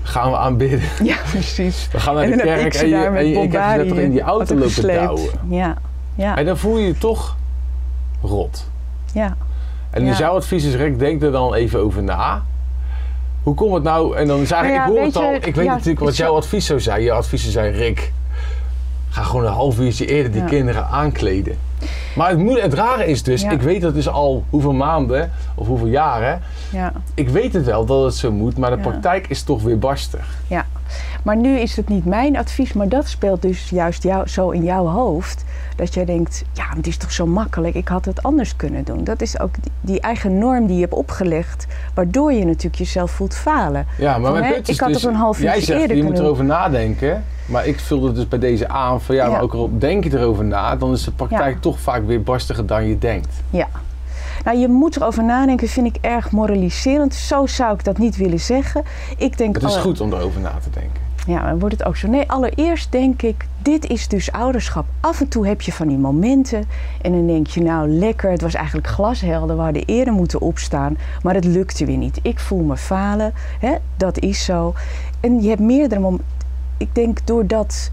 gaan 0.04 0.32
we 0.32 0.38
aanbidden. 0.38 0.82
Ja, 1.04 1.18
precies. 1.32 1.88
We 1.92 2.00
gaan 2.00 2.16
naar 2.16 2.28
de 2.28 2.36
kerk 2.36 2.74
en, 2.74 2.88
je, 2.88 2.96
en 2.96 3.28
je, 3.28 3.42
ik 3.42 3.52
heb 3.52 3.82
je 3.82 3.88
toch 3.88 3.98
in 3.98 4.12
die 4.12 4.22
auto 4.22 4.56
lopen 4.56 4.88
douwen. 4.88 5.30
Ja. 5.50 5.76
ja. 6.16 6.38
En 6.38 6.46
dan 6.46 6.58
voel 6.58 6.78
je 6.78 6.88
je 6.88 6.98
toch 6.98 7.38
rot. 8.22 8.68
Ja. 9.14 9.38
En 9.90 10.06
ja. 10.06 10.18
jouw 10.18 10.36
advies 10.36 10.66
is, 10.66 10.76
Rick, 10.76 11.00
denk 11.00 11.22
er 11.22 11.32
dan 11.32 11.54
even 11.54 11.80
over 11.80 12.04
na. 12.04 12.44
Hoe 13.44 13.56
komt 13.56 13.74
het 13.74 13.84
nou? 13.84 14.18
En 14.18 14.28
dan 14.28 14.40
is 14.40 14.52
eigenlijk, 14.52 14.84
nou 14.86 15.00
ja, 15.00 15.06
ik 15.06 15.14
hoor 15.14 15.24
het 15.24 15.42
al, 15.44 15.50
ik 15.50 15.56
weet 15.56 15.68
natuurlijk 15.68 16.00
wat 16.00 16.18
jouw 16.18 16.36
advies 16.36 16.66
zou 16.66 16.80
zijn. 16.80 17.02
Je 17.02 17.12
advies 17.12 17.42
zou 17.42 17.52
zijn, 17.52 17.72
Rick, 17.72 18.12
ga 19.10 19.24
gewoon 19.24 19.46
een 19.46 19.52
half 19.52 19.80
uurtje 19.80 20.06
eerder 20.06 20.32
die 20.32 20.44
kinderen 20.44 20.88
aankleden. 20.88 21.58
Maar 22.16 22.30
het, 22.30 22.62
het 22.62 22.74
rare 22.74 23.06
is 23.06 23.24
dus, 23.24 23.44
ik 23.44 23.62
weet 23.62 23.82
dat 23.82 23.96
is 23.96 24.08
al 24.08 24.44
hoeveel 24.50 24.74
maanden 24.74 25.32
of 25.56 25.68
hoeveel 25.68 25.88
jaren. 25.88 26.42
Ja. 26.70 26.92
Ik 27.14 27.30
weet 27.30 27.54
het 27.54 27.66
wel 27.66 27.86
dat 27.86 28.04
het 28.04 28.16
zo 28.16 28.32
moet, 28.32 28.58
maar 28.58 28.70
de 28.70 28.82
praktijk 28.82 29.28
is 29.28 29.44
toch 29.44 29.62
weer 29.62 29.80
barstig. 29.80 30.26
Ja, 30.48 30.66
maar 31.24 31.36
nu 31.36 31.58
is 31.58 31.76
het 31.76 31.88
niet 31.88 32.06
mijn 32.06 32.38
advies, 32.38 32.74
maar 32.74 32.90
dat 32.90 33.08
speelt 33.08 33.42
dus 33.42 33.70
juist 33.70 34.04
jou, 34.04 34.28
zo 34.28 34.50
in 34.50 34.64
jouw 34.64 34.86
hoofd. 34.86 35.44
Dat 35.76 35.94
jij 35.94 36.06
denkt, 36.06 36.44
ja, 36.54 36.64
het 36.76 36.88
is 36.88 36.98
toch 36.98 37.12
zo 37.12 37.26
makkelijk, 37.26 37.76
ik 37.76 37.88
had 37.88 38.06
het 38.06 38.24
anders 38.24 38.56
kunnen 38.56 38.84
doen. 38.84 39.04
Dat 39.04 39.22
is 39.22 39.40
ook 39.40 39.52
die, 39.82 40.02
eigen 40.02 40.38
norm 40.38 40.66
die 40.66 40.76
je 40.76 40.82
hebt 40.82 40.94
opgelegd, 40.94 41.68
waardoor 41.94 42.34
je 42.34 42.46
natuurlijk 42.46 42.76
jezelf 42.76 43.12
voelt 43.12 43.36
falen. 43.36 43.88
Ja, 43.98 44.18
maar 44.18 44.32
mijn 44.32 44.62
is 44.62 44.70
ik 44.70 44.80
had 44.80 44.94
dus, 44.94 45.04
een 45.04 45.16
half 45.16 45.38
uur 45.38 45.44
jij 45.44 45.62
zegt, 45.62 45.90
je 45.90 46.04
moet 46.04 46.20
erover 46.20 46.44
nadenken. 46.44 47.24
Maar 47.46 47.68
ik 47.68 47.80
vulde 47.80 48.12
dus 48.12 48.28
bij 48.28 48.40
deze 48.40 48.68
aan 48.68 49.02
van 49.02 49.16
ja, 49.16 49.30
maar 49.30 49.42
ook 49.42 49.54
al 49.54 49.70
denk 49.78 50.04
je 50.04 50.18
erover 50.18 50.46
na, 50.46 50.76
dan 50.76 50.92
is 50.92 51.04
de 51.04 51.12
praktijk 51.12 51.62
toch 51.62 51.80
vaak 51.80 52.06
weer 52.06 52.24
barstiger 52.24 52.66
dan 52.66 52.88
je 52.88 52.98
denkt. 52.98 53.30
Ja. 53.50 53.68
Nou, 54.44 54.58
je 54.58 54.68
moet 54.68 54.96
erover 54.96 55.24
nadenken, 55.24 55.68
vind 55.68 55.96
ik 55.96 55.98
erg 56.02 56.32
moraliserend. 56.32 57.14
Zo 57.14 57.46
zou 57.46 57.74
ik 57.74 57.84
dat 57.84 57.98
niet 57.98 58.18
willen 58.18 58.40
zeggen. 58.40 58.84
Ik 59.18 59.38
denk, 59.38 59.56
het 59.56 59.64
is 59.64 59.76
goed 59.76 60.02
om 60.02 60.14
erover 60.14 60.42
na 60.42 60.54
te 60.64 60.70
denken. 60.70 61.02
Ja, 61.28 61.50
dan 61.50 61.60
wordt 61.60 61.78
het 61.78 61.88
ook 61.88 61.96
zo. 61.96 62.08
Nee, 62.08 62.30
allereerst 62.30 62.92
denk 62.92 63.22
ik, 63.22 63.46
dit 63.62 63.90
is 63.90 64.08
dus 64.08 64.32
ouderschap. 64.32 64.86
Af 65.00 65.22
en 65.22 65.28
toe 65.28 65.48
heb 65.48 65.62
je 65.62 65.72
van 65.72 65.88
die 65.88 65.98
momenten 65.98 66.66
en 67.02 67.12
dan 67.12 67.28
denk 67.28 67.48
je, 67.48 67.62
nou 67.62 67.90
lekker, 67.90 68.32
het 68.32 68.42
was 68.42 68.54
eigenlijk 68.54 68.88
glashelder, 68.88 69.56
we 69.56 69.62
hadden 69.62 69.86
eerder 69.86 70.14
moeten 70.14 70.42
opstaan, 70.42 70.98
maar 71.22 71.34
het 71.34 71.46
lukte 71.46 71.86
weer 71.86 71.98
niet. 71.98 72.20
Ik 72.22 72.40
voel 72.40 72.64
me 72.64 72.78
falen, 72.78 73.34
hè? 73.60 73.76
dat 73.98 74.20
is 74.20 74.46
zo. 74.46 74.74
En 75.20 75.42
je 75.42 75.50
hebt 75.50 75.62
meerdere 75.62 76.02
momenten. 76.02 76.28
Ik 76.78 76.96
denk 76.96 77.26
doordat 77.26 77.92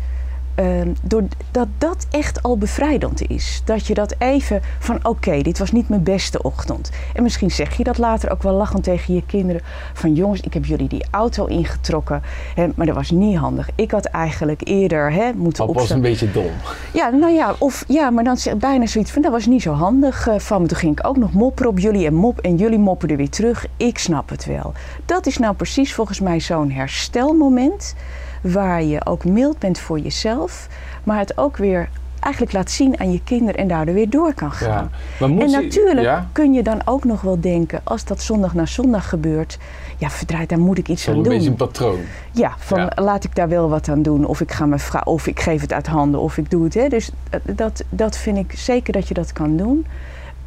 uh, 0.60 0.80
doordat 1.02 1.68
dat 1.78 2.06
echt 2.10 2.42
al 2.42 2.58
bevrijdend 2.58 3.28
is. 3.28 3.62
Dat 3.64 3.86
je 3.86 3.94
dat 3.94 4.14
even 4.18 4.60
van 4.78 4.98
oké, 5.02 5.42
dit 5.42 5.58
was 5.58 5.72
niet 5.72 5.88
mijn 5.88 6.02
beste 6.02 6.42
ochtend. 6.42 6.90
En 7.14 7.22
misschien 7.22 7.50
zeg 7.50 7.76
je 7.76 7.84
dat 7.84 7.98
later 7.98 8.30
ook 8.30 8.42
wel 8.42 8.52
lachend 8.52 8.84
tegen 8.84 9.14
je 9.14 9.22
kinderen. 9.26 9.62
Van 9.92 10.14
jongens, 10.14 10.40
ik 10.40 10.54
heb 10.54 10.64
jullie 10.64 10.88
die 10.88 11.06
auto 11.10 11.46
ingetrokken. 11.46 12.22
Hè, 12.54 12.68
maar 12.74 12.86
dat 12.86 12.94
was 12.94 13.10
niet 13.10 13.36
handig. 13.36 13.68
Ik 13.74 13.90
had 13.90 14.04
eigenlijk 14.04 14.60
eerder 14.68 15.12
hè, 15.12 15.32
moeten 15.32 15.64
opstaan. 15.64 15.86
was 15.86 15.90
een 15.90 16.00
beetje 16.00 16.30
dom. 16.30 16.50
Ja, 16.92 17.08
nou 17.08 17.32
ja, 17.32 17.54
of, 17.58 17.84
ja 17.88 18.10
maar 18.10 18.24
dan 18.24 18.36
bijna 18.58 18.86
zoiets 18.86 19.10
van 19.10 19.22
dat 19.22 19.32
was 19.32 19.46
niet 19.46 19.62
zo 19.62 19.72
handig 19.72 20.28
uh, 20.28 20.38
van 20.38 20.62
me. 20.62 20.68
Toen 20.68 20.78
ging 20.78 20.98
ik 20.98 21.06
ook 21.06 21.16
nog 21.16 21.32
mopperen 21.32 21.70
op 21.70 21.78
jullie 21.78 22.06
en, 22.06 22.14
mop, 22.14 22.38
en 22.38 22.56
jullie 22.56 22.78
mopperden 22.78 23.16
weer 23.16 23.30
terug. 23.30 23.66
Ik 23.76 23.98
snap 23.98 24.28
het 24.28 24.46
wel. 24.46 24.72
Dat 25.04 25.26
is 25.26 25.38
nou 25.38 25.54
precies 25.54 25.94
volgens 25.94 26.20
mij 26.20 26.40
zo'n 26.40 26.70
herstelmoment 26.70 27.94
waar 28.40 28.82
je 28.82 29.06
ook 29.06 29.24
mild 29.24 29.58
bent 29.58 29.78
voor 29.78 29.98
jezelf, 29.98 30.68
maar 31.04 31.18
het 31.18 31.38
ook 31.38 31.56
weer 31.56 31.88
eigenlijk 32.20 32.52
laat 32.52 32.70
zien 32.70 33.00
aan 33.00 33.12
je 33.12 33.20
kinderen 33.24 33.56
en 33.56 33.68
daardoor 33.68 33.94
weer 33.94 34.10
door 34.10 34.34
kan 34.34 34.52
gaan. 34.52 34.90
Ja, 35.18 35.26
en 35.26 35.50
natuurlijk 35.50 36.22
kun 36.32 36.52
je 36.52 36.62
dan 36.62 36.82
ook 36.84 37.04
nog 37.04 37.20
wel 37.20 37.40
denken, 37.40 37.80
als 37.84 38.04
dat 38.04 38.22
zondag 38.22 38.54
na 38.54 38.66
zondag 38.66 39.08
gebeurt, 39.08 39.58
ja, 39.96 40.10
verdraaid, 40.10 40.48
daar 40.48 40.58
moet 40.58 40.78
ik 40.78 40.88
iets 40.88 41.08
aan 41.08 41.14
doen. 41.14 41.24
Een 41.24 41.30
beetje 41.30 41.50
een 41.50 41.56
patroon. 41.56 42.00
Ja, 42.32 42.54
van 42.58 42.92
laat 42.94 43.24
ik 43.24 43.34
daar 43.34 43.48
wel 43.48 43.68
wat 43.68 43.88
aan 43.88 44.02
doen, 44.02 44.24
of 44.24 44.40
ik 44.40 44.52
ga 44.52 44.66
me 44.66 44.78
vragen, 44.78 45.06
of 45.06 45.26
ik 45.26 45.40
geef 45.40 45.60
het 45.60 45.72
uit 45.72 45.86
handen, 45.86 46.20
of 46.20 46.36
ik 46.36 46.50
doe 46.50 46.64
het. 46.64 46.74
Hè. 46.74 46.88
Dus 46.88 47.10
eh, 47.30 47.40
dat, 47.54 47.84
dat 47.88 48.16
vind 48.16 48.36
ik 48.36 48.52
zeker 48.58 48.92
dat 48.92 49.08
je 49.08 49.14
dat 49.14 49.32
kan 49.32 49.56
doen. 49.56 49.86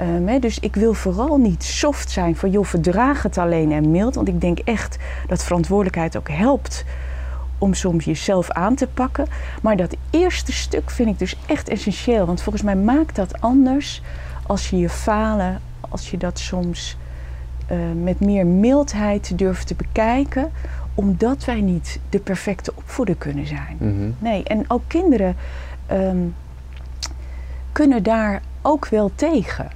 Um, 0.01 0.39
dus 0.39 0.59
ik 0.59 0.75
wil 0.75 0.93
vooral 0.93 1.38
niet 1.38 1.63
soft 1.63 2.12
zijn 2.12 2.35
van 2.35 2.51
joh, 2.51 2.65
verdraag 2.65 3.23
het 3.23 3.38
alleen 3.38 3.71
en 3.71 3.91
mild. 3.91 4.15
Want 4.15 4.27
ik 4.27 4.41
denk 4.41 4.59
echt 4.59 4.97
dat 5.27 5.43
verantwoordelijkheid 5.43 6.17
ook 6.17 6.29
helpt 6.29 6.85
om 7.63 7.74
soms 7.74 8.05
jezelf 8.05 8.50
aan 8.50 8.75
te 8.75 8.88
pakken. 8.88 9.27
Maar 9.62 9.77
dat 9.77 9.96
eerste 10.10 10.51
stuk 10.51 10.89
vind 10.89 11.10
ik 11.10 11.20
dus 11.20 11.36
echt 11.46 11.70
essentieel. 11.70 12.25
Want 12.25 12.41
volgens 12.41 12.63
mij 12.63 12.75
maakt 12.75 13.15
dat 13.15 13.41
anders 13.41 14.01
als 14.48 14.70
je 14.70 14.77
je 14.77 14.89
falen, 14.89 15.62
als 15.79 16.12
je 16.12 16.17
dat 16.17 16.39
soms 16.39 16.98
uh, 17.72 17.77
met 18.03 18.20
meer 18.20 18.46
mildheid 18.46 19.38
durft 19.38 19.67
te 19.67 19.75
bekijken. 19.75 20.51
Omdat 20.96 21.46
wij 21.46 21.62
niet 21.62 22.00
de 22.10 22.20
perfecte 22.20 22.72
opvoeder 22.75 23.15
kunnen 23.15 23.48
zijn. 23.48 23.77
Mhm. 23.79 24.12
Nee, 24.20 24.43
en 24.43 24.65
ook 24.67 24.84
kinderen 24.88 25.36
um, 25.91 26.36
kunnen 27.72 28.03
daar 28.03 28.41
ook 28.62 28.88
wel 28.88 29.12
tegen. 29.15 29.70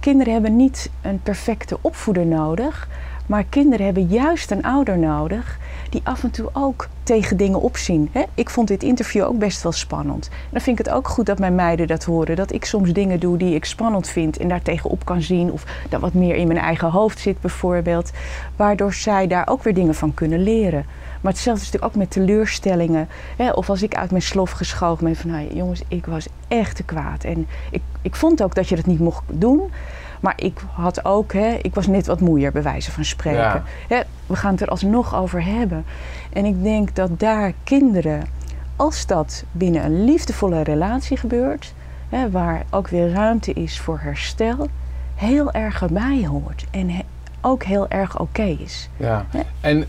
kinderen 0.00 0.32
hebben 0.32 0.56
niet 0.56 0.90
een 1.02 1.20
perfecte 1.22 1.78
opvoeder 1.80 2.26
nodig, 2.26 2.88
maar 3.30 3.44
kinderen 3.44 3.84
hebben 3.84 4.06
juist 4.06 4.50
een 4.50 4.62
ouder 4.62 4.98
nodig 4.98 5.58
die 5.90 6.00
af 6.04 6.22
en 6.22 6.30
toe 6.30 6.48
ook 6.52 6.88
tegen 7.02 7.36
dingen 7.36 7.60
opzien. 7.60 8.10
Ik 8.34 8.50
vond 8.50 8.68
dit 8.68 8.82
interview 8.82 9.24
ook 9.24 9.38
best 9.38 9.62
wel 9.62 9.72
spannend. 9.72 10.28
En 10.28 10.48
dan 10.50 10.60
vind 10.60 10.78
ik 10.78 10.86
het 10.86 10.94
ook 10.94 11.08
goed 11.08 11.26
dat 11.26 11.38
mijn 11.38 11.54
meiden 11.54 11.86
dat 11.86 12.04
horen. 12.04 12.36
Dat 12.36 12.52
ik 12.52 12.64
soms 12.64 12.92
dingen 12.92 13.20
doe 13.20 13.36
die 13.36 13.54
ik 13.54 13.64
spannend 13.64 14.08
vind 14.08 14.36
en 14.36 14.48
daar 14.48 14.62
tegenop 14.62 15.04
kan 15.04 15.22
zien. 15.22 15.52
Of 15.52 15.64
dat 15.88 16.00
wat 16.00 16.14
meer 16.14 16.34
in 16.34 16.46
mijn 16.46 16.58
eigen 16.58 16.90
hoofd 16.90 17.18
zit 17.18 17.40
bijvoorbeeld. 17.40 18.10
Waardoor 18.56 18.92
zij 18.92 19.26
daar 19.26 19.48
ook 19.48 19.62
weer 19.62 19.74
dingen 19.74 19.94
van 19.94 20.14
kunnen 20.14 20.42
leren. 20.42 20.86
Maar 21.20 21.32
hetzelfde 21.32 21.62
is 21.62 21.70
natuurlijk 21.70 21.94
ook 21.94 22.02
met 22.02 22.10
teleurstellingen. 22.10 23.08
Of 23.54 23.70
als 23.70 23.82
ik 23.82 23.94
uit 23.94 24.10
mijn 24.10 24.22
slof 24.22 24.50
geschoven 24.50 25.04
ben 25.04 25.16
van... 25.16 25.30
Nou, 25.30 25.54
jongens, 25.54 25.82
ik 25.88 26.06
was 26.06 26.26
echt 26.48 26.76
te 26.76 26.82
kwaad. 26.82 27.24
En 27.24 27.46
ik, 27.70 27.82
ik 28.02 28.14
vond 28.14 28.42
ook 28.42 28.54
dat 28.54 28.68
je 28.68 28.76
dat 28.76 28.86
niet 28.86 29.00
mocht 29.00 29.22
doen. 29.26 29.70
Maar 30.20 30.34
ik 30.36 30.60
had 30.72 31.04
ook, 31.04 31.32
hè, 31.32 31.58
ik 31.62 31.74
was 31.74 31.86
net 31.86 32.06
wat 32.06 32.20
moeier 32.20 32.52
bij 32.52 32.62
wijze 32.62 32.90
van 32.90 33.04
spreken. 33.04 33.62
Hè, 33.88 34.00
we 34.26 34.36
gaan 34.36 34.52
het 34.52 34.60
er 34.60 34.68
alsnog 34.68 35.14
over 35.14 35.44
hebben. 35.44 35.84
En 36.32 36.44
ik 36.44 36.62
denk 36.62 36.94
dat 36.94 37.20
daar 37.20 37.52
kinderen, 37.64 38.22
als 38.76 39.06
dat 39.06 39.44
binnen 39.52 39.84
een 39.84 40.04
liefdevolle 40.04 40.62
relatie 40.62 41.16
gebeurt... 41.16 41.74
Hè, 42.08 42.30
waar 42.30 42.64
ook 42.70 42.88
weer 42.88 43.10
ruimte 43.12 43.52
is 43.52 43.80
voor 43.80 43.98
herstel, 44.00 44.68
heel 45.14 45.52
erg 45.52 45.82
erbij 45.82 46.26
hoort. 46.26 46.64
En 46.70 46.90
ook 47.40 47.62
heel 47.62 47.88
erg 47.88 48.18
oké 48.18 48.42
is. 48.42 48.88
Ja, 48.96 49.26
en 49.60 49.84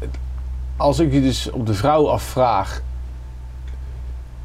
als 0.77 0.99
ik 0.99 1.13
je 1.13 1.21
dus 1.21 1.51
op 1.51 1.65
de 1.65 1.73
vrouw 1.73 2.09
afvraag, 2.09 2.81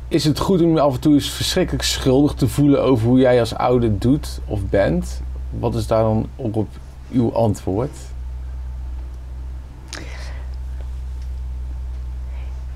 is 0.08 0.24
het 0.24 0.38
goed 0.38 0.62
om 0.62 0.74
je 0.74 0.80
af 0.80 0.94
en 0.94 1.00
toe 1.00 1.14
eens 1.14 1.30
verschrikkelijk 1.30 1.84
schuldig 1.84 2.34
te 2.34 2.48
voelen 2.48 2.82
over 2.82 3.06
hoe 3.06 3.18
jij 3.18 3.40
als 3.40 3.54
ouder 3.54 3.98
doet 3.98 4.40
of 4.44 4.60
bent? 4.64 5.22
Wat 5.58 5.74
is 5.74 5.86
daar 5.86 6.02
dan 6.02 6.28
op 6.36 6.68
uw 7.10 7.32
antwoord? 7.32 7.96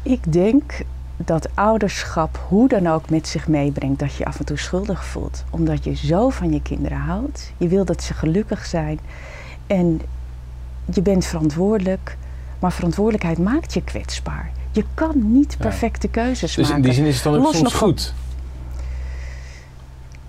Ik 0.03 0.33
denk 0.33 0.85
dat 1.17 1.49
ouderschap 1.55 2.45
hoe 2.49 2.69
dan 2.69 2.87
ook 2.87 3.11
met 3.11 3.29
zich 3.29 3.49
meebrengt 3.49 3.99
dat 3.99 4.15
je 4.15 4.25
af 4.25 4.39
en 4.39 4.45
toe 4.45 4.59
schuldig 4.59 5.05
voelt. 5.05 5.45
Omdat 5.51 5.85
je 5.85 5.97
zo 5.97 6.29
van 6.29 6.53
je 6.53 6.63
kinderen 6.63 6.99
houdt. 6.99 7.53
Je 7.57 7.69
wil 7.69 7.85
dat 7.85 8.03
ze 8.03 8.15
gelukkig 8.15 8.67
zijn. 8.67 9.01
En 9.67 10.01
je 10.95 11.03
bent 11.03 11.25
verantwoordelijk 11.25 12.17
maar 12.61 12.73
verantwoordelijkheid 12.73 13.39
maakt 13.39 13.75
je 13.75 13.83
kwetsbaar. 13.83 14.51
Je 14.73 14.85
kan 14.95 15.33
niet 15.33 15.57
perfecte 15.59 16.09
keuzes 16.09 16.57
maken. 16.57 16.71
Dus 16.71 16.77
in 16.77 16.83
die 16.83 16.93
zin 16.93 17.05
is 17.05 17.15
het 17.15 17.25
dan 17.25 17.47
ook 17.47 17.55
soms 17.55 17.75
goed? 17.75 18.15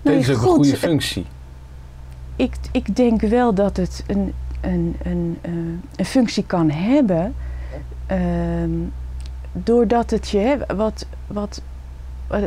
Nee, 0.02 0.18
is 0.18 0.30
ook 0.30 0.36
een 0.36 0.42
goede 0.42 0.76
functie. 0.76 1.26
Ik, 2.36 2.54
ik 2.72 2.96
denk 2.96 3.20
wel 3.20 3.54
dat 3.54 3.76
het 3.76 4.04
een, 4.06 4.32
een, 4.60 4.96
een, 5.02 5.38
uh, 5.46 5.52
een 5.96 6.04
functie 6.04 6.44
kan 6.44 6.70
hebben... 6.70 7.34
Uh, 8.12 8.88
doordat 9.52 10.10
het 10.10 10.28
je... 10.28 10.58
Wat, 10.76 11.06
wat, 11.26 11.62
wat, 12.26 12.42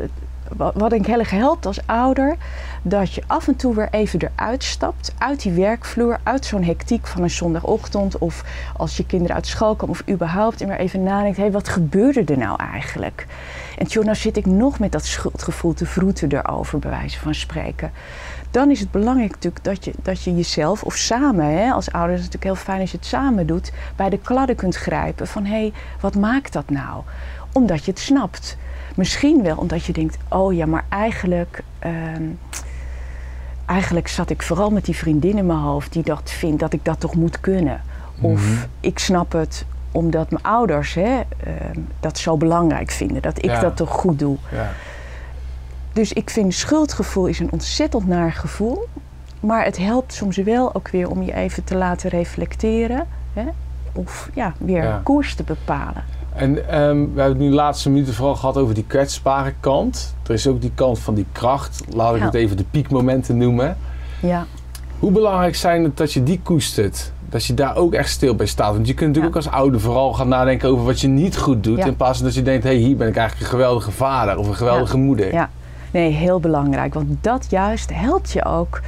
wat 0.57 0.93
ik 0.93 1.05
heel 1.05 1.19
erg 1.19 1.29
helpt 1.29 1.65
als 1.65 1.79
ouder, 1.85 2.35
dat 2.81 3.13
je 3.13 3.23
af 3.27 3.47
en 3.47 3.55
toe 3.55 3.75
weer 3.75 3.87
even 3.91 4.19
eruit 4.21 4.63
stapt, 4.63 5.13
uit 5.17 5.41
die 5.41 5.51
werkvloer, 5.51 6.19
uit 6.23 6.45
zo'n 6.45 6.63
hectiek 6.63 7.07
van 7.07 7.23
een 7.23 7.29
zondagochtend 7.29 8.17
of 8.17 8.43
als 8.77 8.97
je 8.97 9.05
kinderen 9.05 9.35
uit 9.35 9.47
school 9.47 9.75
komen 9.75 9.95
of 9.95 10.09
überhaupt 10.09 10.61
en 10.61 10.67
weer 10.67 10.77
even 10.77 11.03
nadenkt, 11.03 11.37
hé, 11.37 11.43
hey, 11.43 11.51
wat 11.51 11.69
gebeurde 11.69 12.23
er 12.23 12.37
nou 12.37 12.59
eigenlijk? 12.71 13.25
En 13.77 13.87
tjoh, 13.87 14.03
nou 14.03 14.15
zit 14.15 14.37
ik 14.37 14.45
nog 14.45 14.79
met 14.79 14.91
dat 14.91 15.05
schuldgevoel 15.05 15.73
te 15.73 15.85
vroeten 15.85 16.31
erover, 16.31 16.79
bij 16.79 16.89
wijze 16.89 17.19
van 17.19 17.35
spreken. 17.35 17.91
Dan 18.51 18.71
is 18.71 18.79
het 18.79 18.91
belangrijk 18.91 19.31
natuurlijk 19.31 19.63
dat 19.63 19.85
je, 19.85 19.93
dat 20.01 20.23
je 20.23 20.35
jezelf, 20.35 20.83
of 20.83 20.95
samen, 20.95 21.45
hè, 21.45 21.71
als 21.71 21.91
ouders 21.91 22.19
is 22.19 22.25
het 22.25 22.33
natuurlijk 22.33 22.43
heel 22.43 22.73
fijn 22.73 22.81
als 22.81 22.91
je 22.91 22.97
het 22.97 23.05
samen 23.05 23.47
doet, 23.47 23.71
bij 23.95 24.09
de 24.09 24.17
kladden 24.17 24.55
kunt 24.55 24.75
grijpen 24.75 25.27
van 25.27 25.45
hé, 25.45 25.59
hey, 25.59 25.73
wat 25.99 26.15
maakt 26.15 26.53
dat 26.53 26.69
nou? 26.69 27.03
Omdat 27.51 27.85
je 27.85 27.91
het 27.91 27.99
snapt. 27.99 28.57
Misschien 28.95 29.43
wel 29.43 29.57
omdat 29.57 29.85
je 29.85 29.93
denkt, 29.93 30.17
oh 30.29 30.53
ja, 30.53 30.65
maar 30.65 30.85
eigenlijk, 30.89 31.63
ehm, 31.79 32.23
eigenlijk 33.65 34.07
zat 34.07 34.29
ik 34.29 34.43
vooral 34.43 34.69
met 34.69 34.85
die 34.85 34.95
vriendin 34.95 35.37
in 35.37 35.45
mijn 35.45 35.59
hoofd 35.59 35.93
die 35.93 36.03
dat 36.03 36.31
vindt 36.31 36.59
dat 36.59 36.73
ik 36.73 36.85
dat 36.85 36.99
toch 36.99 37.15
moet 37.15 37.39
kunnen. 37.39 37.81
Of 38.21 38.41
mhm. 38.41 38.65
ik 38.79 38.99
snap 38.99 39.31
het 39.31 39.65
omdat 39.91 40.31
mijn 40.31 40.43
ouders 40.43 40.93
hè, 40.93 41.21
ehm, 41.43 41.79
dat 41.99 42.17
zo 42.17 42.37
belangrijk 42.37 42.91
vinden, 42.91 43.21
dat 43.21 43.43
ik 43.43 43.59
dat 43.61 43.77
toch 43.77 43.89
goed 43.89 44.19
doe. 44.19 44.37
Ja. 44.51 44.71
Dus 45.93 46.13
ik 46.13 46.29
vind 46.29 46.53
schuldgevoel 46.53 47.25
is 47.25 47.39
een 47.39 47.51
ontzettend 47.51 48.07
naar 48.07 48.31
gevoel. 48.31 48.87
Maar 49.39 49.63
het 49.63 49.77
helpt 49.77 50.13
soms 50.13 50.37
wel 50.37 50.75
ook 50.75 50.89
weer 50.89 51.09
om 51.09 51.21
je 51.23 51.33
even 51.33 51.63
te 51.63 51.75
laten 51.75 52.09
reflecteren. 52.09 53.07
Hè? 53.33 53.45
Of 53.91 54.29
ja, 54.33 54.53
weer 54.57 54.99
koers 55.03 55.35
te 55.35 55.43
bepalen. 55.43 56.03
En 56.36 56.50
um, 56.50 57.13
we 57.13 57.22
hebben 57.22 57.24
het 57.24 57.38
nu 57.38 57.50
de 57.50 57.56
laatste 57.56 57.89
minuten 57.89 58.13
vooral 58.13 58.36
gehad 58.36 58.58
over 58.58 58.74
die 58.74 58.86
kwetsbare 58.88 59.54
kant. 59.60 60.15
Er 60.27 60.34
is 60.34 60.48
ook 60.48 60.62
die 60.62 60.72
kant 60.75 61.00
van 61.00 61.13
die 61.13 61.25
kracht. 61.32 61.84
Laat 61.89 62.15
ik 62.15 62.22
het 62.22 62.34
even 62.34 62.58
de 62.58 62.65
piekmomenten 62.72 63.38
noemen. 63.38 63.77
Ja. 64.22 64.46
Hoe 65.00 65.12
belangrijk 65.12 65.56
zijn 65.56 65.84
het 65.84 65.98
dat 65.98 66.13
je 66.13 66.24
die 66.24 66.39
koestert? 66.44 67.12
Dat 67.30 67.46
je 67.46 67.54
daar 67.54 67.75
ook 67.75 67.94
echt 67.94 68.10
stil 68.10 68.36
bij 68.36 68.46
staat. 68.46 68.74
Want 68.74 68.88
je 68.88 68.94
kunt 68.94 69.08
natuurlijk 69.08 69.36
ook 69.36 69.44
als 69.44 69.54
ouder 69.54 69.80
vooral 69.80 70.13
gaan 70.13 70.27
nadenken 70.27 70.70
over 70.70 70.86
wat 70.86 71.01
je 71.01 71.08
niet 71.08 71.38
goed 71.38 71.63
doet. 71.63 71.86
In 71.86 71.96
plaats 71.96 72.18
van 72.18 72.25
dat 72.25 72.36
je 72.36 72.42
denkt, 72.42 72.63
hé, 72.63 72.70
hey, 72.70 72.80
hier 72.80 72.96
ben 72.96 73.08
ik 73.08 73.15
eigenlijk 73.15 73.46
een 73.51 73.58
geweldige 73.58 73.92
vader 73.92 74.38
of 74.38 74.48
een 74.48 74.56
geweldige 74.56 74.98
moeder. 74.98 75.34
Ja, 75.34 75.50
nee, 75.92 76.12
heel 76.12 76.39
belangrijk. 76.39 76.94
Want 76.94 77.08
dat 77.22 77.46
juist 77.50 77.89
helpt 77.94 78.32
je 78.32 78.46
ook 78.46 78.82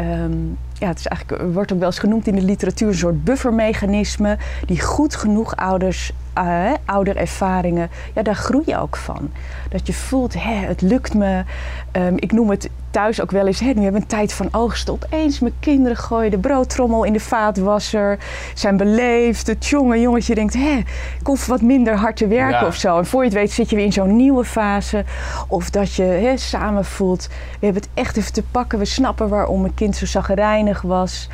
Um, 0.00 0.58
ja, 0.72 0.88
het 0.88 0.98
is 0.98 1.06
eigenlijk, 1.06 1.52
wordt 1.52 1.72
ook 1.72 1.78
wel 1.78 1.88
eens 1.88 1.98
genoemd 1.98 2.26
in 2.26 2.34
de 2.34 2.42
literatuur 2.42 2.88
een 2.88 2.94
soort 2.94 3.24
buffermechanisme 3.24 4.38
die 4.66 4.80
goed 4.80 5.16
genoeg 5.16 5.56
ouders, 5.56 6.12
uh, 6.38 6.72
ouderervaringen, 6.84 7.90
ja, 8.14 8.22
daar 8.22 8.34
groei 8.34 8.62
je 8.66 8.78
ook 8.78 8.96
van. 8.96 9.30
Dat 9.70 9.86
je 9.86 9.92
voelt, 9.92 10.34
hè, 10.34 10.54
het 10.54 10.80
lukt 10.80 11.14
me. 11.14 11.44
Um, 11.92 12.14
ik 12.16 12.32
noem 12.32 12.50
het 12.50 12.70
thuis 12.90 13.20
ook 13.20 13.30
wel 13.30 13.46
eens, 13.46 13.60
hè, 13.60 13.66
nu 13.66 13.82
hebben 13.82 13.92
we 13.92 13.98
een 13.98 14.06
tijd 14.06 14.32
van 14.32 14.48
oogst. 14.52 14.90
Opeens 14.90 15.40
mijn 15.40 15.54
kinderen 15.60 15.96
gooien 15.96 16.30
de 16.30 16.38
broodtrommel 16.38 17.04
in 17.04 17.12
de 17.12 17.20
vaatwasser, 17.20 18.18
zijn 18.54 18.76
beleefd. 18.76 19.46
Het 19.46 19.66
jonge 19.66 20.00
jongetje 20.00 20.34
denkt, 20.34 20.54
hè, 20.54 20.76
ik 21.20 21.26
hoef 21.26 21.46
wat 21.46 21.62
minder 21.62 21.96
hard 21.96 22.16
te 22.16 22.26
werken 22.26 22.66
of 22.66 22.74
zo. 22.74 22.98
En 22.98 23.06
voor 23.06 23.20
je 23.20 23.28
het 23.28 23.38
weet 23.38 23.52
zit 23.52 23.70
je 23.70 23.76
weer 23.76 23.84
in 23.84 23.92
zo'n 23.92 24.16
nieuwe 24.16 24.44
fase. 24.44 25.04
Of 25.48 25.70
dat 25.70 25.94
je 25.94 26.02
hè, 26.02 26.36
samen 26.36 26.84
voelt, 26.84 27.28
we 27.60 27.64
hebben 27.64 27.82
het 27.82 27.90
echt 27.94 28.16
even 28.16 28.32
te 28.32 28.42
pakken. 28.42 28.78
We 28.78 28.84
snappen 28.84 29.28
waarom 29.28 29.60
mijn 29.60 29.74
kind 29.74 29.96
zo 29.96 30.06
zagrijnig 30.06 30.82
was. 30.82 31.28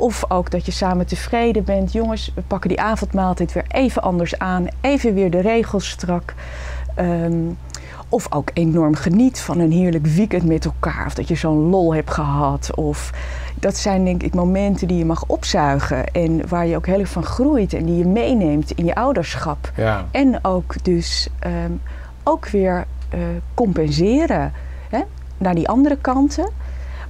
Of 0.00 0.24
ook 0.28 0.50
dat 0.50 0.66
je 0.66 0.72
samen 0.72 1.06
tevreden 1.06 1.64
bent. 1.64 1.92
Jongens, 1.92 2.32
we 2.34 2.40
pakken 2.40 2.68
die 2.68 2.80
avondmaaltijd 2.80 3.52
weer 3.52 3.64
even 3.68 4.02
anders 4.02 4.38
aan. 4.38 4.66
Even 4.80 5.14
weer 5.14 5.30
de 5.30 5.40
regels 5.40 5.88
strak. 5.88 6.34
Um, 6.98 7.58
of 8.08 8.32
ook 8.32 8.50
enorm 8.54 8.94
geniet 8.94 9.40
van 9.40 9.58
een 9.58 9.72
heerlijk 9.72 10.06
weekend 10.06 10.44
met 10.44 10.64
elkaar. 10.64 11.06
Of 11.06 11.14
dat 11.14 11.28
je 11.28 11.34
zo'n 11.34 11.68
lol 11.68 11.94
hebt 11.94 12.10
gehad. 12.10 12.74
Of 12.74 13.12
dat 13.54 13.76
zijn 13.76 14.04
denk 14.04 14.22
ik 14.22 14.34
momenten 14.34 14.88
die 14.88 14.98
je 14.98 15.04
mag 15.04 15.24
opzuigen. 15.26 16.06
En 16.06 16.48
waar 16.48 16.66
je 16.66 16.76
ook 16.76 16.86
heel 16.86 16.98
erg 16.98 17.08
van 17.08 17.24
groeit. 17.24 17.72
En 17.72 17.84
die 17.84 17.96
je 17.96 18.06
meeneemt 18.06 18.70
in 18.70 18.84
je 18.84 18.94
ouderschap. 18.94 19.72
Ja. 19.76 20.06
En 20.10 20.44
ook 20.44 20.84
dus 20.84 21.28
um, 21.46 21.80
ook 22.22 22.48
weer 22.48 22.86
uh, 23.14 23.20
compenseren. 23.54 24.52
Hè? 24.88 25.00
Naar 25.38 25.54
die 25.54 25.68
andere 25.68 25.96
kanten. 25.96 26.48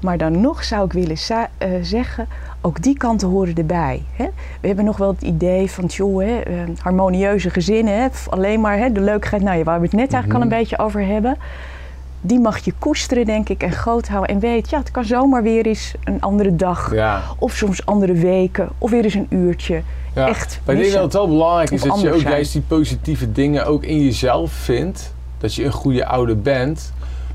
Maar 0.01 0.19
dan 0.19 0.41
nog 0.41 0.65
zou 0.65 0.85
ik 0.85 0.93
willen 0.93 1.17
uh, 1.29 1.69
zeggen, 1.83 2.29
ook 2.61 2.83
die 2.83 2.97
kanten 2.97 3.29
horen 3.29 3.55
erbij. 3.55 4.03
Hè? 4.13 4.29
We 4.61 4.67
hebben 4.67 4.85
nog 4.85 4.97
wel 4.97 5.11
het 5.11 5.23
idee 5.23 5.71
van 5.71 5.85
joh, 5.85 6.23
hè, 6.23 6.51
uh, 6.51 6.63
harmonieuze 6.79 7.51
gezinnen, 7.51 8.01
hè, 8.03 8.09
alleen 8.29 8.61
maar 8.61 8.79
hè, 8.79 8.93
de 8.93 9.01
leukheid, 9.01 9.43
nou 9.43 9.59
ja, 9.59 9.65
waar 9.65 9.81
we 9.81 9.85
het 9.85 9.95
net 9.95 10.13
eigenlijk 10.13 10.35
al 10.35 10.41
een 10.41 10.49
mhm. 10.49 10.59
beetje 10.59 10.79
over 10.79 11.07
hebben. 11.07 11.37
Die 12.21 12.41
mag 12.41 12.59
je 12.59 12.73
koesteren, 12.79 13.25
denk 13.25 13.49
ik, 13.49 13.63
en 13.63 13.73
groot 13.73 14.09
houden. 14.09 14.35
En 14.35 14.41
weet, 14.41 14.71
ja, 14.71 14.79
het 14.79 14.91
kan 14.91 15.05
zomaar 15.05 15.43
weer 15.43 15.67
eens 15.67 15.95
een 16.05 16.21
andere 16.21 16.57
dag. 16.57 16.95
Ja. 16.95 17.23
Of 17.39 17.53
soms 17.53 17.87
andere 17.87 18.13
weken. 18.13 18.69
Of 18.79 18.91
weer 18.91 19.05
eens 19.05 19.15
een 19.15 19.27
uurtje. 19.29 19.83
Ja. 20.15 20.29
Echt. 20.29 20.61
Maar 20.65 20.75
ik 20.75 20.81
denk 20.81 20.93
dat 20.93 21.03
het 21.03 21.13
wel 21.13 21.29
belangrijk 21.29 21.71
is 21.71 21.83
dat 21.83 22.01
je 22.01 22.13
ook 22.13 22.21
juist 22.21 22.53
die 22.53 22.63
positieve 22.63 23.33
dingen 23.33 23.67
ook 23.67 23.85
in 23.85 24.05
jezelf 24.05 24.53
vindt. 24.53 25.15
Dat 25.39 25.55
je 25.55 25.65
een 25.65 25.73
goede 25.73 26.07
ouder 26.07 26.41
bent. 26.41 26.93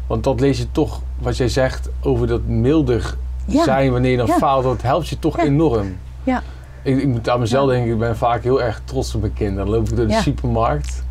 Want 0.08 0.24
dat 0.24 0.40
lees 0.40 0.58
je 0.58 0.72
toch, 0.72 1.02
wat 1.20 1.38
jij 1.38 1.50
zegt, 1.50 1.90
over 2.02 2.28
dat 2.28 2.46
milder 2.46 3.16
zijn 3.48 3.92
wanneer 3.92 4.12
je 4.12 4.18
dan 4.18 4.28
faalt. 4.28 4.64
Dat 4.64 4.82
helpt 4.82 5.08
je 5.08 5.20
toch 5.20 5.40
enorm. 5.40 5.98
Ja. 6.24 6.44
Ik, 6.84 6.98
ik 6.98 7.08
moet 7.08 7.30
aan 7.30 7.40
mezelf 7.40 7.70
denken, 7.70 7.92
ik 7.92 8.00
ben 8.00 8.18
vaak 8.18 8.44
heel 8.44 8.62
erg 8.62 8.82
trots 8.84 9.16
op 9.16 9.22
mijn 9.22 9.34
kinderen. 9.34 9.66
Dan 9.66 9.76
loop 9.76 9.90
ik 9.90 9.96
door 9.96 10.08
de 10.08 10.14
supermarkt. 10.14 11.04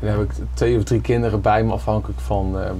Dan 0.00 0.10
heb 0.10 0.20
ik 0.20 0.30
twee 0.54 0.76
of 0.76 0.84
drie 0.84 1.00
kinderen 1.00 1.40
bij 1.40 1.64
me, 1.64 1.72
afhankelijk 1.72 2.20
van 2.20 2.58
ehm, 2.58 2.74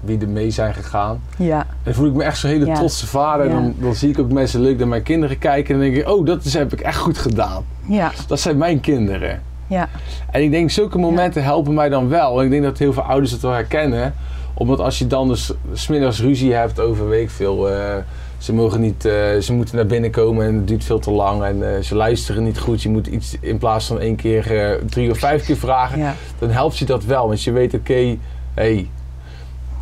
wie 0.00 0.18
er 0.20 0.28
mee 0.28 0.50
zijn 0.50 0.74
gegaan. 0.74 1.20
Ja. 1.36 1.58
En 1.60 1.66
dan 1.82 1.94
voel 1.94 2.06
ik 2.06 2.12
me 2.12 2.22
echt 2.24 2.38
zo'n 2.38 2.50
hele 2.50 2.72
trotse 2.72 3.06
vader. 3.06 3.46
En 3.46 3.52
dan, 3.52 3.74
dan, 3.78 3.94
zie 3.94 4.10
ik 4.10 4.18
ook 4.18 4.32
mensen 4.32 4.60
leuk 4.60 4.78
naar 4.78 4.88
mijn 4.88 5.02
kinderen 5.02 5.38
kijken. 5.38 5.74
En 5.74 5.80
dan 5.80 5.90
denk 5.90 6.02
ik, 6.02 6.12
oh, 6.12 6.26
dat 6.26 6.44
is, 6.44 6.54
heb 6.54 6.72
ik 6.72 6.80
echt 6.80 6.98
goed 6.98 7.18
gedaan. 7.18 7.64
Ja. 7.86 8.12
Dat 8.26 8.40
zijn 8.40 8.56
mijn 8.56 8.80
kinderen. 8.80 9.42
Ja. 9.66 9.88
En 10.30 10.42
ik 10.42 10.50
denk, 10.50 10.70
zulke 10.70 10.98
momenten 10.98 11.42
helpen 11.42 11.74
mij 11.74 11.88
dan 11.88 12.08
wel. 12.08 12.38
En 12.38 12.44
ik 12.44 12.50
denk 12.50 12.62
dat 12.62 12.78
heel 12.78 12.92
veel 12.92 13.02
ouders 13.02 13.32
het 13.32 13.40
wel 13.40 13.52
herkennen. 13.52 14.14
Omdat 14.58 14.80
als 14.80 14.98
je 14.98 15.06
dan 15.06 15.28
dus 15.28 15.52
smiddags 15.72 16.20
ruzie 16.20 16.52
hebt 16.52 16.80
over, 16.80 17.08
weet 17.08 17.22
ik 17.22 17.30
veel... 17.30 17.70
Uh, 17.70 17.94
ze 18.38 18.54
mogen 18.54 18.80
niet, 18.80 19.04
uh, 19.04 19.12
ze 19.40 19.52
moeten 19.52 19.76
naar 19.76 19.86
binnen 19.86 20.10
komen 20.10 20.46
en 20.46 20.54
het 20.54 20.68
duurt 20.68 20.84
veel 20.84 20.98
te 20.98 21.10
lang 21.10 21.42
en 21.42 21.58
uh, 21.58 21.68
ze 21.82 21.94
luisteren 21.94 22.44
niet 22.44 22.58
goed. 22.58 22.82
Je 22.82 22.88
moet 22.88 23.06
iets 23.06 23.36
in 23.40 23.58
plaats 23.58 23.86
van 23.86 24.00
één 24.00 24.16
keer 24.16 24.52
uh, 24.52 24.88
drie 24.90 25.10
of 25.10 25.18
vijf 25.18 25.44
keer 25.44 25.56
vragen. 25.56 25.98
Ja. 25.98 26.14
Dan 26.38 26.50
helpt 26.50 26.78
je 26.78 26.84
dat 26.84 27.04
wel, 27.04 27.26
want 27.26 27.42
je 27.42 27.52
weet, 27.52 27.74
oké, 27.74 27.90
okay, 27.90 28.18
hey, 28.54 28.90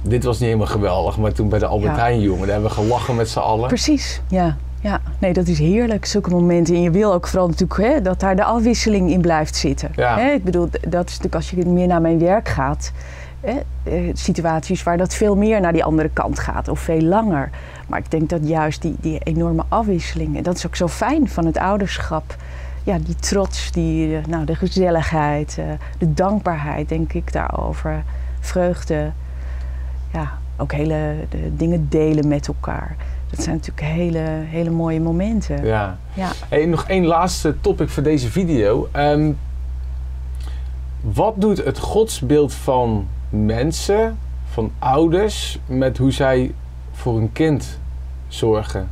dit 0.02 0.24
was 0.24 0.38
niet 0.38 0.48
helemaal 0.48 0.66
geweldig. 0.66 1.18
Maar 1.18 1.32
toen 1.32 1.48
bij 1.48 1.58
de 1.58 1.66
Albert 1.66 1.96
ja. 1.96 2.00
Heijn 2.00 2.20
jongen, 2.20 2.40
daar 2.40 2.52
hebben 2.52 2.68
we 2.68 2.74
gelachen 2.74 3.14
met 3.14 3.28
z'n 3.28 3.38
allen. 3.38 3.68
Precies, 3.68 4.20
ja. 4.28 4.56
Ja, 4.80 5.00
nee, 5.18 5.32
dat 5.32 5.46
is 5.46 5.58
heerlijk, 5.58 6.04
zulke 6.04 6.30
momenten. 6.30 6.74
En 6.74 6.82
je 6.82 6.90
wil 6.90 7.12
ook 7.12 7.26
vooral 7.26 7.48
natuurlijk 7.48 7.80
hè, 7.80 8.00
dat 8.00 8.20
daar 8.20 8.36
de 8.36 8.44
afwisseling 8.44 9.10
in 9.10 9.20
blijft 9.20 9.56
zitten. 9.56 9.90
Ja. 9.94 10.18
Hè, 10.18 10.30
ik 10.30 10.44
bedoel, 10.44 10.68
dat 10.88 11.08
is 11.08 11.10
natuurlijk 11.10 11.34
als 11.34 11.50
je 11.50 11.66
meer 11.66 11.86
naar 11.86 12.00
mijn 12.00 12.18
werk 12.18 12.48
gaat... 12.48 12.92
Hè, 13.46 14.10
situaties 14.12 14.82
waar 14.82 14.96
dat 14.96 15.14
veel 15.14 15.36
meer 15.36 15.60
naar 15.60 15.72
die 15.72 15.84
andere 15.84 16.10
kant 16.12 16.38
gaat 16.38 16.68
of 16.68 16.80
veel 16.80 17.00
langer. 17.00 17.50
Maar 17.88 17.98
ik 17.98 18.10
denk 18.10 18.28
dat 18.28 18.48
juist 18.48 18.82
die, 18.82 18.94
die 19.00 19.18
enorme 19.18 19.64
afwisseling, 19.68 20.36
en 20.36 20.42
dat 20.42 20.56
is 20.56 20.66
ook 20.66 20.76
zo 20.76 20.88
fijn 20.88 21.28
van 21.28 21.46
het 21.46 21.58
ouderschap. 21.58 22.36
Ja, 22.84 22.98
die 22.98 23.14
trots, 23.14 23.70
die, 23.72 24.20
nou, 24.28 24.44
de 24.44 24.54
gezelligheid, 24.54 25.58
de 25.98 26.14
dankbaarheid, 26.14 26.88
denk 26.88 27.12
ik 27.12 27.32
daarover. 27.32 28.02
Vreugde. 28.40 29.10
Ja, 30.12 30.38
ook 30.56 30.72
hele 30.72 31.14
dingen 31.56 31.86
delen 31.88 32.28
met 32.28 32.48
elkaar. 32.48 32.96
Dat 33.30 33.42
zijn 33.42 33.56
natuurlijk 33.56 33.86
hele, 33.86 34.24
hele 34.44 34.70
mooie 34.70 35.00
momenten. 35.00 35.64
Ja. 35.64 35.98
ja. 36.14 36.30
Hey, 36.48 36.66
nog 36.66 36.84
één 36.88 37.04
laatste 37.04 37.60
topic 37.60 37.88
voor 37.88 38.02
deze 38.02 38.30
video. 38.30 38.88
Um, 38.96 39.38
wat 41.00 41.34
doet 41.36 41.64
het 41.64 41.78
godsbeeld 41.78 42.54
van 42.54 43.06
mensen, 43.30 44.18
van 44.50 44.72
ouders, 44.78 45.58
met 45.66 45.98
hoe 45.98 46.10
zij 46.10 46.54
voor 46.92 47.14
hun 47.14 47.32
kind 47.32 47.78
zorgen? 48.28 48.88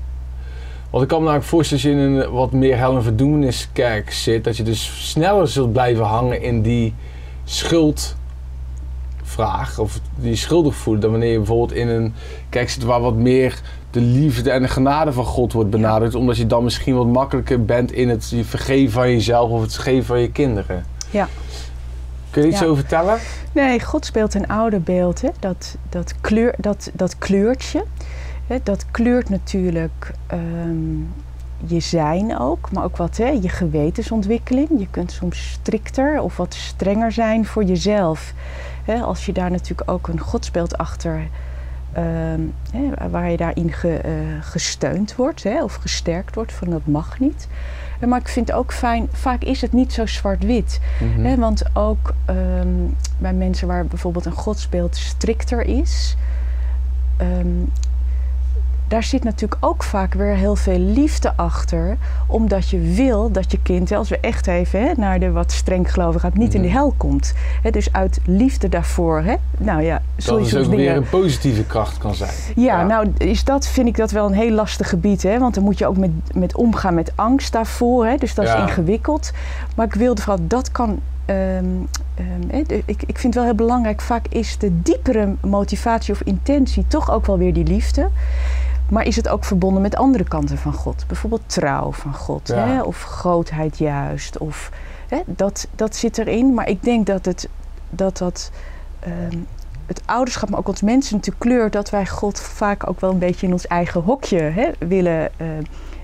Want 0.90 1.02
ik 1.02 1.08
kan 1.08 1.18
me 1.18 1.24
namelijk 1.24 1.50
voorstellen 1.50 1.84
als 1.84 1.92
je 1.92 1.98
in 1.98 2.12
een 2.12 2.30
wat 2.30 2.52
meer 2.52 2.76
hel- 2.76 2.96
en 2.96 3.02
verdoemeniskerk 3.02 4.12
zit, 4.12 4.44
dat 4.44 4.56
je 4.56 4.62
dus 4.62 5.10
sneller 5.10 5.48
zult 5.48 5.72
blijven 5.72 6.04
hangen 6.04 6.42
in 6.42 6.62
die 6.62 6.94
schuldvraag 7.44 9.78
of 9.78 10.00
die 10.16 10.36
schuldig 10.36 10.74
voelen 10.74 11.02
dan 11.02 11.10
wanneer 11.10 11.30
je 11.30 11.38
bijvoorbeeld 11.38 11.72
in 11.72 11.88
een 11.88 12.14
kerk 12.48 12.70
zit 12.70 12.82
waar 12.82 13.00
wat 13.00 13.14
meer 13.14 13.60
de 13.90 14.00
liefde 14.00 14.50
en 14.50 14.62
de 14.62 14.68
genade 14.68 15.12
van 15.12 15.24
God 15.24 15.52
wordt 15.52 15.70
benadrukt, 15.70 16.14
omdat 16.14 16.36
je 16.36 16.46
dan 16.46 16.64
misschien 16.64 16.94
wat 16.94 17.06
makkelijker 17.06 17.64
bent 17.64 17.92
in 17.92 18.08
het 18.08 18.34
vergeven 18.42 18.92
van 18.92 19.10
jezelf 19.10 19.50
of 19.50 19.60
het 19.60 19.78
geven 19.78 20.04
van 20.04 20.20
je 20.20 20.30
kinderen. 20.30 20.84
Ja. 21.10 21.28
Kun 22.34 22.42
je 22.42 22.48
iets 22.48 22.58
Ja. 22.60 22.64
over 22.64 22.76
vertellen? 22.76 23.18
Nee, 23.52 23.80
God 23.80 24.06
speelt 24.06 24.34
een 24.34 24.48
ouderbeeld. 24.48 25.20
Hè? 25.22 25.28
Dat, 25.38 25.76
dat, 25.88 26.14
kleur, 26.20 26.54
dat, 26.58 26.90
dat 26.92 27.18
kleurtje, 27.18 27.84
hè? 28.46 28.56
dat 28.62 28.84
kleurt 28.90 29.28
natuurlijk 29.28 30.12
ehm, 30.26 30.96
je 31.66 31.80
zijn 31.80 32.38
ook, 32.38 32.70
maar 32.72 32.84
ook 32.84 32.96
wat 32.96 33.16
hè? 33.16 33.28
je 33.28 33.48
gewetensontwikkeling. 33.48 34.68
Je 34.78 34.88
kunt 34.90 35.12
soms 35.12 35.50
strikter 35.50 36.20
of 36.20 36.36
wat 36.36 36.54
strenger 36.54 37.12
zijn 37.12 37.44
voor 37.46 37.64
jezelf. 37.64 38.32
Hè? 38.84 39.00
Als 39.00 39.26
je 39.26 39.32
daar 39.32 39.50
natuurlijk 39.50 39.90
ook 39.90 40.08
een 40.08 40.20
godsbeeld 40.20 40.78
achter 40.78 41.14
ehm, 41.14 41.24
hè? 42.72 43.08
waar 43.10 43.30
je 43.30 43.36
daarin 43.36 43.72
ge, 43.72 43.96
eh, 43.96 44.12
gesteund 44.40 45.16
wordt 45.16 45.42
hè? 45.42 45.62
of 45.62 45.74
gesterkt 45.74 46.34
wordt 46.34 46.52
van 46.52 46.70
dat 46.70 46.86
mag 46.86 47.18
niet. 47.20 47.48
Eh, 48.00 48.08
Maar 48.08 48.20
ik 48.20 48.28
vind 48.28 48.52
ook 48.52 48.72
fijn, 48.72 49.08
vaak 49.12 49.42
is 49.42 49.60
het 49.60 49.72
niet 49.72 49.92
zo 49.92 50.06
zwart-wit. 50.06 50.80
Mhm. 51.00 51.38
Want 51.40 51.62
ook 51.72 52.14
ehm, 52.24 52.68
bij 53.18 53.33
mensen 53.33 53.68
waar 53.68 53.87
bijvoorbeeld 53.87 54.24
een 54.26 54.33
godsbeeld 54.33 54.96
strikter 54.96 55.61
is, 55.61 56.16
ehm, 57.16 57.46
daar 58.94 59.02
zit 59.02 59.24
natuurlijk 59.24 59.64
ook 59.64 59.83
vaak 59.83 60.14
weer 60.14 60.35
heel 60.35 60.57
veel 60.57 60.78
liefde 60.78 61.33
achter. 61.37 61.96
Omdat 62.26 62.68
je 62.68 62.80
wil 62.80 63.30
dat 63.33 63.50
je 63.52 63.59
kind, 63.62 63.92
als 63.92 64.09
we 64.09 64.18
echt 64.20 64.46
even 64.46 64.83
hè, 64.83 64.92
naar 64.96 65.20
de 65.20 65.30
wat 65.30 65.52
streng 65.52 65.92
geloven 65.92 66.20
gaat, 66.20 66.35
niet 66.35 66.54
in 66.54 66.62
de 66.62 66.68
Mhm. 66.68 66.76
hel 66.76 66.94
komt. 66.96 67.33
Hè, 67.62 67.70
dus 67.70 67.92
uit 67.92 68.18
liefde 68.26 68.68
daarvoor. 68.68 69.20
Hè, 69.20 69.35
nou 69.59 69.83
ja, 69.83 70.02
Dat 70.16 70.40
is 70.40 70.57
ook 70.57 70.62
dingen 70.64 70.76
weer 70.76 70.96
een 70.96 71.09
positieve 71.09 71.64
kracht 71.64 71.98
kan 71.98 72.14
zijn. 72.14 72.30
ja, 72.57 72.85
nou 72.85 73.12
is 73.18 73.44
dat, 73.44 73.66
vind 73.66 73.88
ik 73.88 73.96
dat 73.96 74.11
wel 74.11 74.26
een 74.26 74.33
heel 74.33 74.50
lastig 74.52 74.88
gebied. 74.88 75.22
Hè? 75.22 75.38
Want 75.38 75.54
dan 75.54 75.64
moet 75.64 75.78
je 75.78 75.87
ook 75.87 75.96
met, 75.96 76.11
met 76.35 76.57
omgaan 76.57 76.94
met 76.94 77.12
angst 77.14 77.52
daarvoor. 77.52 78.07
Hè? 78.07 78.16
Dus 78.16 78.35
dat 78.35 78.46
Ja. 78.46 78.54
is 78.57 78.61
ingewikkeld. 78.68 79.33
Maar 79.76 79.87
ik 79.87 79.94
wilde 79.94 80.22
vooral, 80.22 80.44
dat 80.46 80.72
kan... 80.72 81.00
ehm, 81.26 81.64
ehm, 82.14 82.64
de- 82.66 82.83
ik, 82.87 83.02
ik 83.07 83.18
vind 83.18 83.22
het 83.22 83.35
wel 83.35 83.44
heel 83.44 83.54
belangrijk. 83.54 84.00
Vaak 84.00 84.26
is 84.28 84.59
de 84.59 84.83
diepere 84.83 85.35
motivatie 85.40 86.14
of 86.14 86.20
intentie 86.24 86.85
toch 86.88 87.11
ook 87.11 87.26
wel 87.26 87.38
weer 87.38 87.52
die 87.52 87.64
liefde. 87.66 88.09
Maar 88.88 89.07
is 89.07 89.16
het 89.16 89.29
ook 89.29 89.44
verbonden 89.44 89.83
met 89.83 89.97
andere 89.97 90.25
kanten 90.25 90.59
van 90.59 90.73
God? 90.73 91.05
Bijvoorbeeld 91.07 91.42
trouw 91.47 91.92
van 91.92 92.14
God. 92.14 92.49
Ja. 92.49 92.66
Hè? 92.66 92.83
Of 92.83 93.03
grootheid 93.03 93.79
juist. 93.79 94.38
Of, 94.38 94.70
hè? 95.09 95.20
Dat, 95.27 95.68
dat 95.75 95.97
zit 95.97 96.18
erin. 96.18 96.55
Maar 96.55 96.68
ik 96.68 96.83
denk 96.83 97.07
dat 97.07 97.25
het, 97.25 97.49
dat, 97.90 98.18
dat 98.18 98.51
ehm, 99.01 99.38
het 99.87 100.03
ouderschap, 100.05 100.51
maar 100.51 100.59
ook 100.59 100.68
ons 100.68 100.83
mensen 100.83 101.16
natuurlijk 101.16 101.44
kleurt... 101.44 101.73
dat 101.73 101.90
wij 101.90 102.07
God 102.07 102.40
vaak 102.40 102.88
ook 102.88 103.01
wel 103.01 103.11
een 103.11 103.18
beetje 103.18 103.47
in 103.47 103.53
ons 103.53 103.66
eigen 103.66 104.01
hokje 104.01 104.40
hè, 104.40 104.70
willen, 104.79 105.31
eh, 105.37 105.59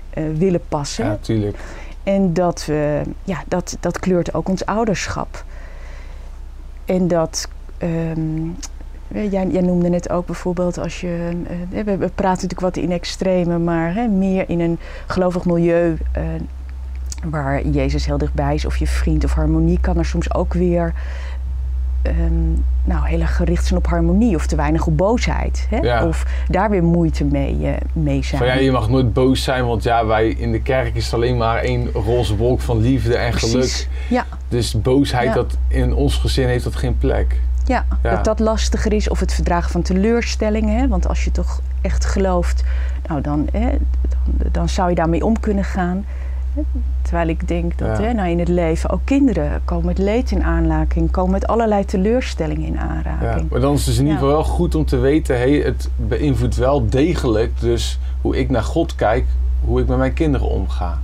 eh, 0.09 0.37
willen 0.37 0.61
passen. 0.67 1.05
Ja, 1.05 1.17
tuurlijk. 1.21 1.57
En 2.03 2.33
dat, 2.33 2.65
we, 2.65 3.01
ja, 3.23 3.43
dat, 3.47 3.77
dat 3.79 3.99
kleurt 3.99 4.33
ook 4.33 4.49
ons 4.49 4.65
ouderschap. 4.65 5.43
En 6.85 7.07
dat. 7.07 7.49
ehm, 7.77 8.49
jij, 9.13 9.47
jij 9.47 9.61
noemde 9.61 9.89
net 9.89 10.09
ook 10.09 10.25
bijvoorbeeld 10.25 10.77
als 10.77 11.01
je. 11.01 11.29
eh, 11.71 11.83
we, 11.83 11.97
we 11.97 12.09
praten 12.15 12.47
natuurlijk 12.47 12.59
wat 12.61 12.77
in 12.77 12.91
extreme, 12.91 13.57
maar 13.59 13.93
hè, 13.93 14.07
meer 14.07 14.49
in 14.49 14.59
een 14.59 14.79
gelovig 15.07 15.45
milieu. 15.45 15.97
eh, 16.11 16.23
waar 17.25 17.67
Jezus 17.67 18.05
heel 18.05 18.17
dichtbij 18.17 18.53
is, 18.55 18.65
of 18.65 18.77
je 18.77 18.87
vriend 18.87 19.23
of 19.23 19.33
harmonie, 19.33 19.79
kan 19.79 19.97
er 19.97 20.05
soms 20.05 20.33
ook 20.33 20.53
weer. 20.53 20.93
ehm, 22.01 22.51
nou, 22.83 23.07
heel 23.07 23.19
erg 23.19 23.35
gericht 23.35 23.65
zijn 23.65 23.79
op 23.79 23.87
harmonie 23.87 24.35
of 24.35 24.47
te 24.47 24.55
weinig 24.55 24.87
op 24.87 24.97
boosheid. 24.97 25.67
Hè? 25.69 25.77
Ja. 25.77 26.07
Of 26.07 26.25
daar 26.49 26.69
weer 26.69 26.83
moeite 26.83 27.23
mee, 27.23 27.65
eh, 27.67 27.73
mee 27.93 28.23
zijn. 28.23 28.41
Van 28.41 28.47
ja, 28.49 28.53
je 28.55 28.71
mag 28.71 28.89
nooit 28.89 29.13
boos 29.13 29.43
zijn, 29.43 29.65
want 29.65 29.83
ja, 29.83 30.05
wij 30.05 30.27
in 30.29 30.51
de 30.51 30.61
kerk 30.61 30.95
is 30.95 31.05
het 31.05 31.13
alleen 31.13 31.37
maar 31.37 31.57
één 31.57 31.91
roze 31.91 32.35
wolk 32.35 32.59
van 32.61 32.79
liefde 32.81 33.15
en 33.15 33.33
geluk. 33.33 33.87
Ja, 34.09 34.25
Dus 34.47 34.81
boosheid, 34.81 35.27
Ja. 35.27 35.33
dat 35.33 35.57
in 35.67 35.93
ons 35.93 36.15
gezin 36.17 36.47
heeft 36.47 36.63
dat 36.63 36.75
geen 36.75 36.97
plek. 36.97 37.39
Ja, 37.71 37.85
Ja. 38.03 38.09
dat 38.15 38.23
dat 38.25 38.39
lastiger 38.39 38.93
is. 38.93 39.09
Of 39.09 39.19
het 39.19 39.33
verdragen 39.33 39.71
van 39.71 39.81
teleurstellingen. 39.81 40.77
Hè? 40.79 40.87
Want 40.87 41.07
als 41.07 41.23
je 41.23 41.31
toch 41.31 41.61
echt 41.81 42.05
gelooft, 42.05 42.63
nou 43.07 43.21
dan, 43.21 43.47
hè, 43.51 43.69
dan, 44.09 44.51
dan 44.51 44.69
zou 44.69 44.89
je 44.89 44.95
daarmee 44.95 45.25
om 45.25 45.39
kunnen 45.39 45.63
gaan. 45.63 46.05
Terwijl 47.01 47.27
ik 47.27 47.47
denk 47.47 47.77
dat 47.77 47.97
Ja. 47.97 48.03
hè, 48.03 48.13
nou 48.13 48.29
in 48.29 48.39
het 48.39 48.47
leven 48.47 48.89
ook 48.89 49.01
kinderen 49.03 49.61
komen 49.65 49.85
met 49.85 49.97
leed 49.97 50.31
in 50.31 50.43
aanraking. 50.43 51.11
Komen 51.11 51.31
met 51.31 51.47
allerlei 51.47 51.85
teleurstellingen 51.85 52.67
in 52.67 52.73
Ja. 52.73 52.79
aanraking. 52.79 53.49
Maar 53.49 53.59
dan 53.59 53.73
is 53.73 53.85
het 53.85 53.95
in 53.95 54.01
ieder 54.01 54.13
Ja. 54.13 54.19
geval 54.19 54.35
wel 54.35 54.43
goed 54.43 54.75
om 54.75 54.85
te 54.85 54.97
weten, 54.97 55.37
hey, 55.37 55.51
het 55.51 55.89
beïnvloedt 55.95 56.55
wel 56.55 56.89
degelijk 56.89 57.59
dus 57.59 57.99
hoe 58.21 58.37
ik 58.39 58.49
naar 58.49 58.63
God 58.63 58.95
kijk, 58.95 59.25
hoe 59.65 59.81
ik 59.81 59.87
met 59.87 59.97
mijn 59.97 60.13
kinderen 60.13 60.47
omga. 60.47 60.97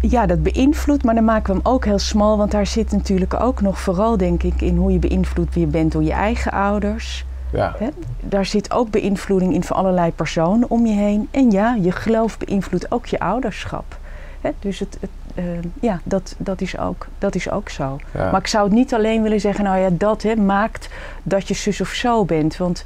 Ja, 0.00 0.26
dat 0.26 0.42
beïnvloedt, 0.42 1.04
maar 1.04 1.14
dan 1.14 1.24
maken 1.24 1.54
we 1.54 1.60
hem 1.62 1.72
ook 1.72 1.84
heel 1.84 1.98
smal. 1.98 2.36
Want 2.36 2.50
daar 2.50 2.66
zit 2.66 2.92
natuurlijk 2.92 3.40
ook 3.40 3.60
nog 3.60 3.80
vooral, 3.80 4.16
denk 4.16 4.42
ik, 4.42 4.60
in 4.60 4.76
hoe 4.76 4.92
je 4.92 4.98
beïnvloed 4.98 5.54
wie 5.54 5.64
je 5.64 5.70
bent 5.70 5.92
door 5.92 6.02
je 6.02 6.12
eigen 6.12 6.52
ouders. 6.52 7.24
Ja, 7.52 7.74
Hè? 7.78 7.88
Daar 8.20 8.46
zit 8.46 8.72
ook 8.72 8.90
beïnvloeding 8.90 9.54
in 9.54 9.62
van 9.62 9.76
allerlei 9.76 10.12
personen 10.12 10.70
om 10.70 10.86
je 10.86 10.94
heen. 10.94 11.28
En 11.30 11.50
ja, 11.50 11.76
je 11.80 11.92
geloof 11.92 12.38
beïnvloedt 12.38 12.92
ook 12.92 13.06
je 13.06 13.18
ouderschap. 13.18 13.98
Hè? 14.40 14.50
Dus 14.58 14.78
het, 14.78 14.96
het, 15.00 15.10
eh, 15.34 15.44
ja, 15.80 16.00
dat, 16.04 16.34
dat, 16.38 16.60
is 16.60 16.78
ook, 16.78 17.06
dat 17.18 17.34
is 17.34 17.50
ook 17.50 17.68
zo. 17.68 17.98
ja. 18.14 18.30
Maar 18.30 18.40
ik 18.40 18.46
zou 18.46 18.64
het 18.64 18.72
niet 18.72 18.94
alleen 18.94 19.22
willen 19.22 19.40
zeggen, 19.40 19.64
nou 19.64 19.78
ja, 19.78 19.88
dat 19.92 20.22
hè, 20.22 20.36
maakt 20.36 20.88
dat 21.22 21.48
je 21.48 21.54
zus 21.54 21.80
of 21.80 21.88
zo 21.88 22.24
bent. 22.24 22.56
Want 22.56 22.84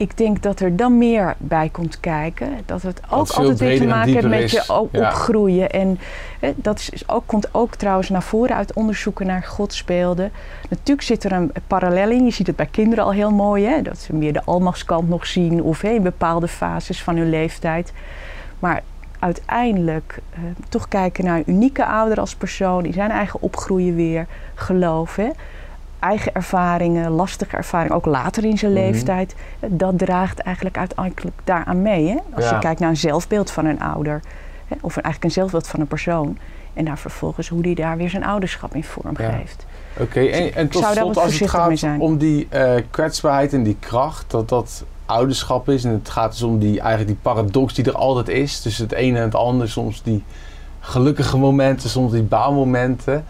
ik 0.00 0.16
denk 0.16 0.42
dat 0.42 0.60
er 0.60 0.76
dan 0.76 0.98
meer 0.98 1.34
bij 1.38 1.68
komt 1.68 2.00
kijken. 2.00 2.48
Dat 2.66 2.82
het 2.82 3.00
ook 3.10 3.30
altijd 3.30 3.58
weer 3.58 3.78
te 3.78 3.86
maken 3.86 4.12
heeft 4.12 4.28
met 4.28 4.50
je 4.50 4.64
Ja. 4.66 5.06
opgroeien. 5.06 5.70
En 5.70 5.98
hè, 6.40 6.52
dat 6.56 6.78
is, 6.78 6.90
is 6.90 7.08
ook, 7.08 7.22
komt 7.26 7.54
ook 7.54 7.74
trouwens 7.74 8.08
naar 8.08 8.22
voren 8.22 8.56
uit 8.56 8.72
onderzoeken 8.72 9.26
naar 9.26 9.42
godsbeelden. 9.42 10.32
Natuurlijk 10.68 11.06
zit 11.06 11.24
er 11.24 11.32
een 11.32 11.52
parallel 11.66 12.10
in. 12.10 12.24
Je 12.24 12.30
ziet 12.30 12.46
het 12.46 12.56
bij 12.56 12.68
kinderen 12.70 13.04
al 13.04 13.12
heel 13.12 13.30
mooi. 13.30 13.64
Hè? 13.64 13.82
Dat 13.82 13.98
ze 13.98 14.14
meer 14.14 14.32
de 14.32 14.44
almachtskant 14.44 15.08
nog 15.08 15.26
zien. 15.26 15.62
Of 15.62 15.80
hè, 15.80 15.90
in 15.90 16.02
bepaalde 16.02 16.48
fases 16.48 17.02
van 17.02 17.16
hun 17.16 17.30
leeftijd. 17.30 17.92
Maar 18.58 18.82
uiteindelijk 19.18 20.18
uh, 20.34 20.38
toch 20.68 20.88
kijken 20.88 21.24
naar 21.24 21.36
een 21.36 21.50
unieke 21.50 21.86
ouder 21.86 22.20
als 22.20 22.34
persoon, 22.34 22.82
die 22.82 22.92
zijn 22.92 23.10
eigen 23.10 23.42
opgroeien 23.42 23.94
weer, 23.94 24.26
geloof. 24.54 25.16
Hè? 25.16 25.30
Eigen 26.00 26.34
ervaringen, 26.34 27.10
lastige 27.10 27.56
ervaringen, 27.56 27.96
ook 27.96 28.06
later 28.06 28.44
in 28.44 28.58
zijn 28.58 28.72
mhm. 28.72 28.80
leeftijd. 28.80 29.34
Dat 29.66 29.98
draagt 29.98 30.38
eigenlijk 30.38 30.78
uiteindelijk 30.78 31.36
daaraan 31.44 31.82
mee. 31.82 32.08
Hè? 32.08 32.16
Als 32.34 32.48
je 32.48 32.58
kijkt 32.58 32.80
naar 32.80 32.88
een 32.88 32.96
zelfbeeld 32.96 33.50
van 33.50 33.66
een 33.66 33.80
ouder, 33.80 34.20
hè? 34.68 34.76
of 34.80 34.94
eigenlijk 34.96 35.24
een 35.24 35.30
zelfbeeld 35.30 35.68
van 35.68 35.80
een 35.80 35.86
persoon. 35.86 36.38
En 36.74 36.84
daar 36.84 36.98
vervolgens 36.98 37.48
hoe 37.48 37.62
die 37.62 37.74
daar 37.74 37.96
weer 37.96 38.10
zijn 38.10 38.24
ouderschap 38.24 38.74
in 38.74 38.84
vorm 38.84 39.16
geeft. 39.16 39.66
Oké, 39.98 40.20
en, 40.20 40.54
en 40.54 40.68
tot 40.68 40.84
slot 40.84 41.16
als 41.16 41.38
het 41.38 41.50
gaat 41.50 41.84
om 41.98 42.18
die 42.18 42.48
uh, 42.54 42.72
kwetsbaarheid 42.90 43.52
en 43.52 43.62
die 43.62 43.76
kracht, 43.80 44.30
dat 44.30 44.48
dat 44.48 44.84
ouderschap 45.06 45.68
is. 45.68 45.84
En 45.84 45.90
het 45.90 46.08
gaat 46.08 46.30
dus 46.30 46.42
om 46.42 46.58
die, 46.58 46.80
eigenlijk 46.80 47.06
die 47.06 47.18
paradox 47.22 47.74
die 47.74 47.84
er 47.84 47.96
altijd 47.96 48.28
is. 48.28 48.60
Tussen 48.60 48.84
het 48.84 48.92
ene 48.92 49.18
en 49.18 49.24
het 49.24 49.34
andere. 49.34 49.68
Soms 49.68 50.02
die 50.02 50.24
gelukkige 50.80 51.38
momenten, 51.38 51.90
soms 51.90 52.12
die 52.12 52.22
baalmomenten. 52.22 53.24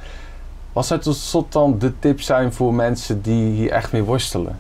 Wat 0.72 0.86
zou 0.86 1.00
tot 1.00 1.16
slot 1.16 1.52
dan 1.52 1.78
de 1.78 1.98
tip 1.98 2.20
zijn 2.20 2.52
voor 2.52 2.74
mensen 2.74 3.22
die 3.22 3.50
hier 3.52 3.70
echt 3.70 3.92
mee 3.92 4.02
worstelen? 4.02 4.58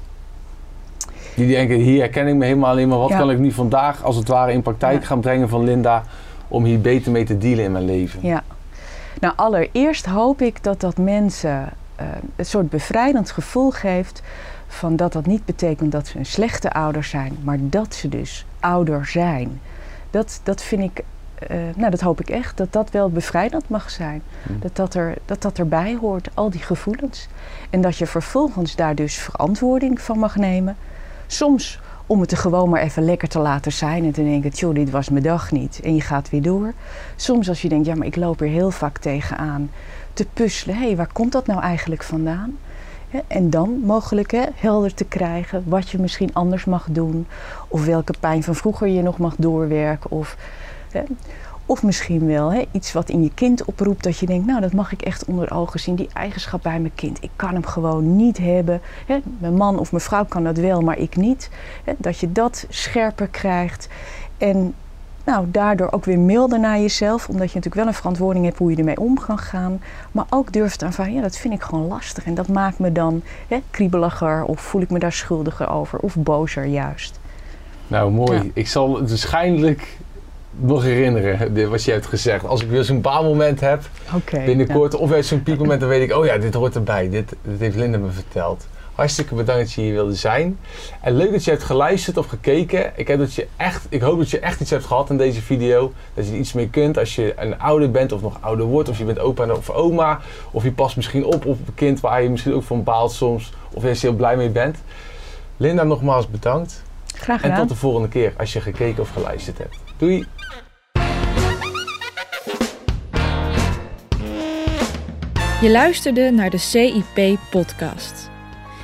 Die 1.36 1.48
denken, 1.48 1.76
hier 1.76 2.00
herken 2.00 2.26
ik 2.26 2.34
me 2.34 2.44
helemaal 2.44 2.78
in, 2.78 2.88
maar 2.88 2.98
wat 2.98 3.10
kan 3.10 3.30
ik 3.30 3.38
nu 3.38 3.52
vandaag 3.52 4.02
als 4.04 4.16
het 4.16 4.28
ware 4.28 4.52
in 4.52 4.62
praktijk 4.62 5.04
gaan 5.04 5.20
brengen 5.20 5.48
van 5.48 5.64
Linda 5.64 6.02
om 6.48 6.64
hier 6.64 6.80
beter 6.80 7.12
mee 7.12 7.24
te 7.24 7.38
dealen 7.38 7.64
in 7.64 7.72
mijn 7.72 7.84
leven? 7.84 8.18
Ja, 8.22 8.42
nou 9.20 9.34
allereerst 9.36 10.06
hoop 10.06 10.40
ik 10.40 10.62
dat 10.62 10.80
dat 10.80 10.96
mensen 10.96 11.72
uh, 12.00 12.06
een 12.36 12.44
soort 12.44 12.70
bevrijdend 12.70 13.30
gevoel 13.30 13.70
geeft 13.70 14.22
van 14.66 14.96
dat 14.96 15.12
dat 15.12 15.26
niet 15.26 15.44
betekent 15.44 15.92
dat 15.92 16.06
ze 16.06 16.18
een 16.18 16.26
slechte 16.26 16.72
ouder 16.72 17.04
zijn, 17.04 17.36
maar 17.42 17.58
dat 17.60 17.94
ze 17.94 18.08
dus 18.08 18.46
ouder 18.60 19.06
zijn. 19.06 19.60
Dat, 20.10 20.40
dat 20.42 20.62
vind 20.62 20.82
ik, 20.82 21.04
uh, 21.50 21.56
nou 21.76 21.90
dat 21.90 22.00
hoop 22.00 22.20
ik 22.20 22.30
echt, 22.30 22.56
dat 22.56 22.72
dat 22.72 22.90
wel 22.90 23.10
bevrijdend 23.10 23.68
mag 23.68 23.90
zijn. 23.90 24.22
Hm. 24.46 24.52
Dat, 24.60 24.76
dat, 24.76 24.94
er, 24.94 25.14
dat 25.24 25.42
dat 25.42 25.58
erbij 25.58 25.96
hoort, 26.00 26.28
al 26.34 26.50
die 26.50 26.62
gevoelens. 26.62 27.28
En 27.70 27.80
dat 27.80 27.96
je 27.96 28.06
vervolgens 28.06 28.76
daar 28.76 28.94
dus 28.94 29.14
verantwoording 29.14 30.00
van 30.00 30.18
mag 30.18 30.36
nemen. 30.36 30.76
Soms 31.26 31.80
om 32.06 32.20
het 32.20 32.30
er 32.30 32.36
gewoon 32.36 32.68
maar 32.68 32.80
even 32.80 33.04
lekker 33.04 33.28
te 33.28 33.38
laten 33.38 33.72
zijn 33.72 34.04
en 34.04 34.12
te 34.12 34.24
denken, 34.24 34.50
joh, 34.50 34.74
dit 34.74 34.90
was 34.90 35.08
mijn 35.08 35.22
dag 35.22 35.50
niet. 35.50 35.80
En 35.84 35.94
je 35.94 36.00
gaat 36.00 36.30
weer 36.30 36.42
door. 36.42 36.72
Soms 37.16 37.48
als 37.48 37.62
je 37.62 37.68
denkt, 37.68 37.86
ja, 37.86 37.94
maar 37.94 38.06
ik 38.06 38.16
loop 38.16 38.40
er 38.40 38.48
heel 38.48 38.70
vaak 38.70 38.98
tegenaan 38.98 39.70
te 40.12 40.26
puzzelen. 40.32 40.76
Hé, 40.76 40.86
hey, 40.86 40.96
waar 40.96 41.12
komt 41.12 41.32
dat 41.32 41.46
nou 41.46 41.60
eigenlijk 41.60 42.02
vandaan? 42.02 42.58
En 43.26 43.50
dan 43.50 43.80
mogelijk 43.84 44.30
hè, 44.30 44.44
helder 44.54 44.94
te 44.94 45.04
krijgen 45.04 45.62
wat 45.66 45.90
je 45.90 45.98
misschien 45.98 46.34
anders 46.34 46.64
mag 46.64 46.86
doen. 46.90 47.26
Of 47.68 47.84
welke 47.84 48.14
pijn 48.20 48.42
van 48.42 48.54
vroeger 48.54 48.88
je 48.88 49.02
nog 49.02 49.18
mag 49.18 49.34
doorwerken. 49.38 50.10
Of, 50.10 50.36
hè, 50.92 51.02
of 51.70 51.82
misschien 51.82 52.26
wel 52.26 52.52
hè, 52.52 52.64
iets 52.70 52.92
wat 52.92 53.08
in 53.08 53.22
je 53.22 53.30
kind 53.34 53.64
oproept 53.64 54.04
dat 54.04 54.18
je 54.18 54.26
denkt, 54.26 54.46
nou 54.46 54.60
dat 54.60 54.72
mag 54.72 54.92
ik 54.92 55.02
echt 55.02 55.24
onder 55.24 55.52
ogen 55.52 55.80
zien. 55.80 55.94
Die 55.94 56.08
eigenschap 56.12 56.62
bij 56.62 56.80
mijn 56.80 56.94
kind. 56.94 57.22
Ik 57.22 57.30
kan 57.36 57.52
hem 57.52 57.66
gewoon 57.66 58.16
niet 58.16 58.38
hebben. 58.38 58.80
Hè. 59.06 59.18
Mijn 59.38 59.54
man 59.54 59.78
of 59.78 59.90
mijn 59.90 60.02
vrouw 60.02 60.24
kan 60.24 60.44
dat 60.44 60.56
wel, 60.56 60.80
maar 60.80 60.98
ik 60.98 61.16
niet. 61.16 61.50
Hè, 61.84 61.92
dat 61.98 62.18
je 62.18 62.32
dat 62.32 62.66
scherper 62.68 63.28
krijgt. 63.28 63.88
En 64.38 64.74
nou, 65.24 65.46
daardoor 65.50 65.92
ook 65.92 66.04
weer 66.04 66.18
milder 66.18 66.60
naar 66.60 66.80
jezelf, 66.80 67.28
omdat 67.28 67.48
je 67.48 67.54
natuurlijk 67.54 67.74
wel 67.74 67.86
een 67.86 67.98
verantwoording 67.98 68.44
hebt 68.44 68.58
hoe 68.58 68.70
je 68.70 68.76
ermee 68.76 69.00
om 69.00 69.18
kan 69.18 69.38
gaan. 69.38 69.80
Maar 70.12 70.26
ook 70.30 70.52
durft 70.52 70.82
aan 70.82 71.12
ja, 71.12 71.20
dat 71.20 71.36
vind 71.36 71.54
ik 71.54 71.62
gewoon 71.62 71.86
lastig. 71.86 72.24
En 72.24 72.34
dat 72.34 72.48
maakt 72.48 72.78
me 72.78 72.92
dan 72.92 73.22
hè, 73.48 73.62
kriebeliger 73.70 74.44
of 74.44 74.60
voel 74.60 74.80
ik 74.80 74.90
me 74.90 74.98
daar 74.98 75.12
schuldiger 75.12 75.68
over 75.68 75.98
of 75.98 76.16
bozer 76.16 76.64
juist. 76.64 77.20
Nou, 77.86 78.10
mooi. 78.10 78.50
Ik 78.54 78.68
zal 78.68 79.00
waarschijnlijk 79.00 79.98
nog 80.50 80.82
herinneren, 80.82 81.70
wat 81.70 81.84
je 81.84 81.90
hebt 81.92 82.06
gezegd. 82.06 82.46
Als 82.46 82.62
ik 82.62 82.68
weer 82.68 82.84
zo'n 82.84 83.00
baalmoment 83.00 83.60
heb 83.60 83.82
binnenkort, 84.30 84.94
of 84.94 85.10
weer 85.10 85.24
zo'n 85.24 85.42
piekmoment, 85.42 85.80
dan 85.80 85.88
weet 85.88 86.10
ik, 86.10 86.16
oh 86.16 86.24
ja, 86.24 86.38
dit 86.38 86.54
hoort 86.54 86.74
erbij. 86.74 87.08
Dit, 87.08 87.34
dit 87.42 87.60
heeft 87.60 87.76
Linda 87.76 87.98
me 87.98 88.10
verteld. 88.10 88.66
Hartstikke 88.94 89.34
bedankt 89.34 89.62
dat 89.62 89.72
je 89.72 89.80
hier 89.80 89.92
wilde 89.92 90.14
zijn. 90.14 90.58
En 91.00 91.16
leuk 91.16 91.32
dat 91.32 91.44
je 91.44 91.50
hebt 91.50 91.62
geluisterd 91.62 92.16
of 92.16 92.26
gekeken. 92.26 92.92
Ik, 92.96 93.08
heb 93.08 93.18
dat 93.18 93.34
je 93.34 93.46
echt, 93.56 93.86
ik 93.88 94.00
hoop 94.00 94.18
dat 94.18 94.30
je 94.30 94.38
echt 94.38 94.60
iets 94.60 94.70
hebt 94.70 94.84
gehad 94.84 95.10
in 95.10 95.16
deze 95.16 95.42
video. 95.42 95.92
Dat 96.14 96.26
je 96.26 96.32
er 96.32 96.38
iets 96.38 96.52
mee 96.52 96.68
kunt 96.68 96.98
als 96.98 97.14
je 97.14 97.34
een 97.36 97.58
ouder 97.58 97.90
bent 97.90 98.12
of 98.12 98.22
nog 98.22 98.36
ouder 98.40 98.66
wordt. 98.66 98.88
Of 98.88 98.98
je 98.98 99.04
bent 99.04 99.18
opa 99.18 99.52
of 99.52 99.70
oma. 99.70 100.20
Of 100.50 100.62
je 100.62 100.72
past 100.72 100.96
misschien 100.96 101.24
op 101.24 101.46
op 101.46 101.58
een 101.66 101.74
kind 101.74 102.00
waar 102.00 102.22
je 102.22 102.30
misschien 102.30 102.54
ook 102.54 102.62
van 102.62 102.84
baalt 102.84 103.12
soms. 103.12 103.52
Of 103.72 103.82
je 103.82 103.88
heel 104.00 104.12
blij 104.12 104.36
mee 104.36 104.50
bent. 104.50 104.78
Linda, 105.56 105.82
nogmaals 105.82 106.30
bedankt. 106.30 106.82
Graag 107.14 107.40
gedaan. 107.40 107.56
En 107.56 107.60
tot 107.60 107.68
de 107.68 107.76
volgende 107.76 108.08
keer 108.08 108.32
als 108.36 108.52
je 108.52 108.60
gekeken 108.60 109.02
of 109.02 109.10
geluisterd 109.10 109.58
hebt. 109.58 109.78
Doei! 109.96 110.26
Je 115.60 115.70
luisterde 115.70 116.30
naar 116.30 116.50
de 116.50 116.58
CIP-podcast. 116.58 118.30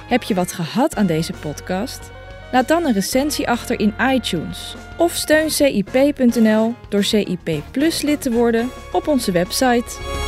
Heb 0.09 0.23
je 0.23 0.35
wat 0.35 0.53
gehad 0.53 0.97
aan 0.97 1.07
deze 1.07 1.33
podcast? 1.33 2.11
Laat 2.53 2.69
dan 2.69 2.85
een 2.85 2.93
recensie 2.93 3.49
achter 3.49 3.81
in 3.81 3.95
iTunes 4.13 4.77
of 4.97 5.13
steun 5.13 5.51
CIP.nl 5.51 6.75
door 6.89 7.05
CIP 7.05 7.51
Plus 7.71 8.03
lid 8.03 8.23
te 8.23 8.31
worden 8.31 8.71
op 8.93 9.09
onze 9.09 9.33
website. 9.33 10.26